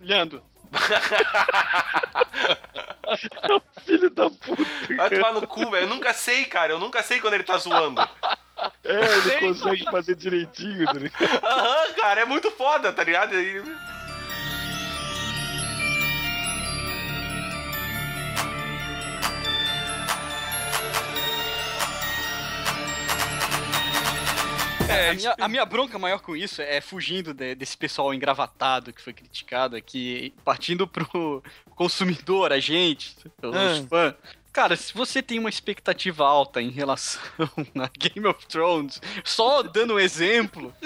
[0.00, 0.42] Leandro,
[3.84, 4.64] Filho da puta.
[4.96, 5.84] Vai tomar no cu, velho.
[5.84, 6.72] Eu nunca sei, cara.
[6.72, 8.00] Eu nunca sei quando ele tá zoando.
[8.84, 11.44] É, ele consegue fazer direitinho, tá ligado?
[11.44, 13.34] Aham, cara, é muito foda, tá ligado?
[13.34, 13.62] E-
[24.90, 28.92] É, a, minha, a minha bronca maior com isso é fugindo de- desse pessoal engravatado
[28.92, 31.42] que foi criticado aqui, partindo pro
[31.74, 33.86] consumidor, a gente, os Ah.
[33.88, 34.14] fãs.
[34.52, 37.22] Cara, se você tem uma expectativa alta em relação
[37.78, 40.74] a Game of Thrones, só dando um exemplo.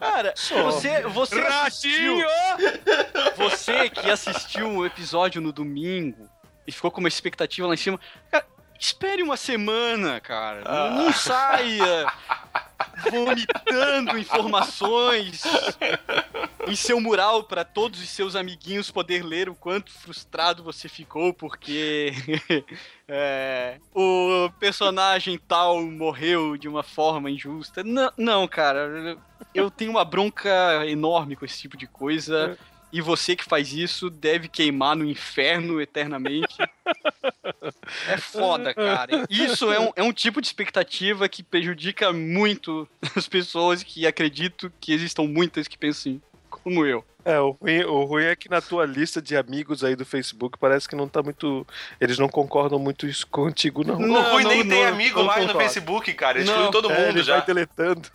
[0.00, 2.18] Cara, você, você assistiu.
[3.36, 6.28] Você que assistiu um episódio no domingo
[6.66, 8.00] e ficou com uma expectativa lá em cima.
[8.30, 8.46] Cara,
[8.78, 10.62] espere uma semana, cara.
[10.64, 12.06] Não, não saia
[13.10, 15.42] vomitando informações
[16.66, 21.32] em seu mural para todos os seus amiguinhos poder ler o quanto frustrado você ficou
[21.32, 22.12] porque
[23.06, 27.82] é, o personagem tal morreu de uma forma injusta.
[27.82, 29.16] Não, não, cara.
[29.54, 32.58] Eu tenho uma bronca enorme com esse tipo de coisa.
[32.92, 36.56] E você que faz isso deve queimar no inferno eternamente.
[38.06, 39.26] É foda, cara.
[39.28, 44.72] Isso é um, é um tipo de expectativa que prejudica muito as pessoas que acredito
[44.80, 47.04] que existam muitas que pensam como eu.
[47.30, 50.56] É, o ruim, o ruim é que na tua lista de amigos aí do Facebook
[50.58, 51.66] parece que não tá muito.
[52.00, 53.96] Eles não concordam muito isso contigo, não.
[53.96, 55.54] o Rui nem não, tem não, amigo não mais no.
[55.54, 56.38] Facebook, cara.
[56.38, 57.36] Não, excluiu todo É, mundo ele já.
[57.36, 58.08] vai deletando.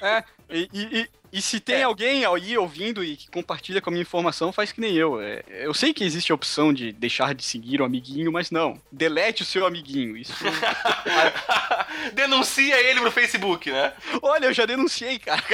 [0.00, 3.92] É, e, e- e- e se tem alguém aí ouvindo e que compartilha com a
[3.92, 5.20] minha informação, faz que nem eu.
[5.20, 8.80] É, eu sei que existe a opção de deixar de seguir o amiguinho, mas não.
[8.92, 10.16] Delete o seu amiguinho.
[10.16, 10.32] Isso.
[12.14, 13.92] Denuncia ele pro Facebook, né?
[14.22, 15.42] Olha, eu já denunciei, cara.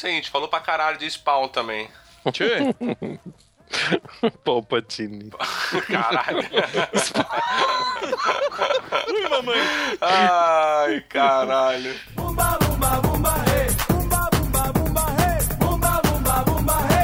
[0.00, 1.86] isso aí, a gente falou pra caralho de Spawn também.
[2.32, 2.74] Tchê.
[4.42, 5.30] Palpatine.
[5.86, 6.48] Caralho.
[9.08, 9.58] Ui, mamãe.
[10.00, 11.94] Ai, caralho.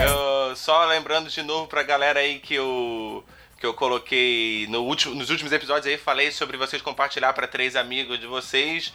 [0.03, 3.23] Eu, só lembrando de novo pra galera aí que eu
[3.59, 7.75] que eu coloquei no último, nos últimos episódios aí, falei sobre vocês compartilhar pra três
[7.77, 8.93] amigos de vocês.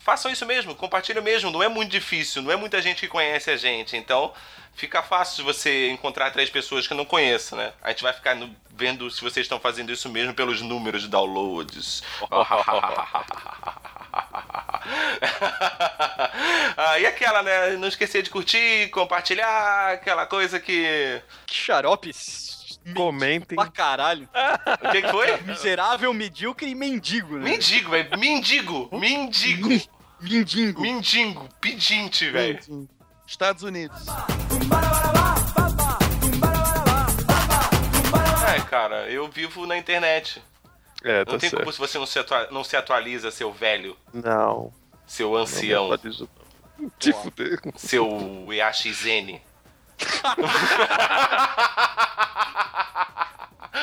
[0.00, 3.50] Façam isso mesmo, compartilhem mesmo, não é muito difícil, não é muita gente que conhece
[3.50, 4.32] a gente, então
[4.74, 7.72] fica fácil você encontrar três pessoas que não conheçam, né?
[7.80, 11.08] A gente vai ficar no- vendo se vocês estão fazendo isso mesmo pelos números de
[11.08, 12.02] downloads.
[16.76, 17.70] ah, e aquela, né?
[17.76, 21.22] Não esquecer de curtir, compartilhar, aquela coisa que.
[21.46, 22.10] Que xarope.
[22.94, 23.56] Comentem.
[23.56, 24.28] Pra caralho.
[24.82, 25.40] O que, que foi?
[25.42, 27.50] Miserável, medíocre e mendigo, né?
[27.50, 28.18] Mendigo, velho.
[28.18, 28.88] Mendigo.
[28.92, 29.68] Mendigo.
[30.20, 30.80] Mindingo.
[30.82, 31.48] Mendigo.
[31.60, 32.88] Pedinte, velho.
[33.26, 34.06] Estados Unidos.
[38.54, 40.42] É, cara, eu vivo na internet.
[41.04, 41.62] É, tá Não tem certo.
[41.62, 43.96] como se você não se, atua- não se atualiza, seu velho.
[44.12, 44.72] Não.
[45.06, 45.88] Seu ancião.
[45.88, 46.88] Não.
[46.98, 47.60] Te fuder.
[47.76, 49.40] Seu EAXN.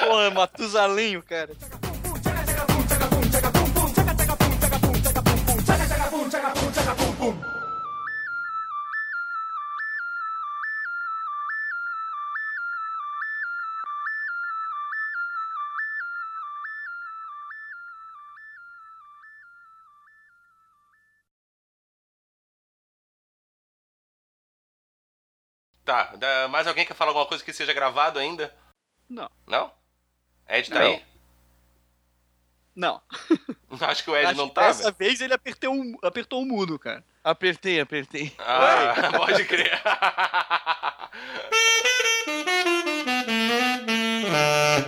[0.05, 1.51] Porra, Matusalenho, cara.
[25.89, 26.47] Tá.
[26.49, 28.53] mais alguém quer falar alguma coisa que seja gravado ainda?
[29.09, 29.27] Não.
[29.47, 29.71] Não?
[30.47, 30.85] Ed tá não.
[30.85, 31.03] aí?
[32.75, 33.01] Não.
[33.81, 34.67] Acho que o Ed Acho não tá.
[34.67, 34.95] Dessa velho.
[34.99, 37.03] vez ele apertou um, apertou um mudo, cara.
[37.23, 38.31] Apertei, apertei.
[38.37, 39.81] Ah, pode crer.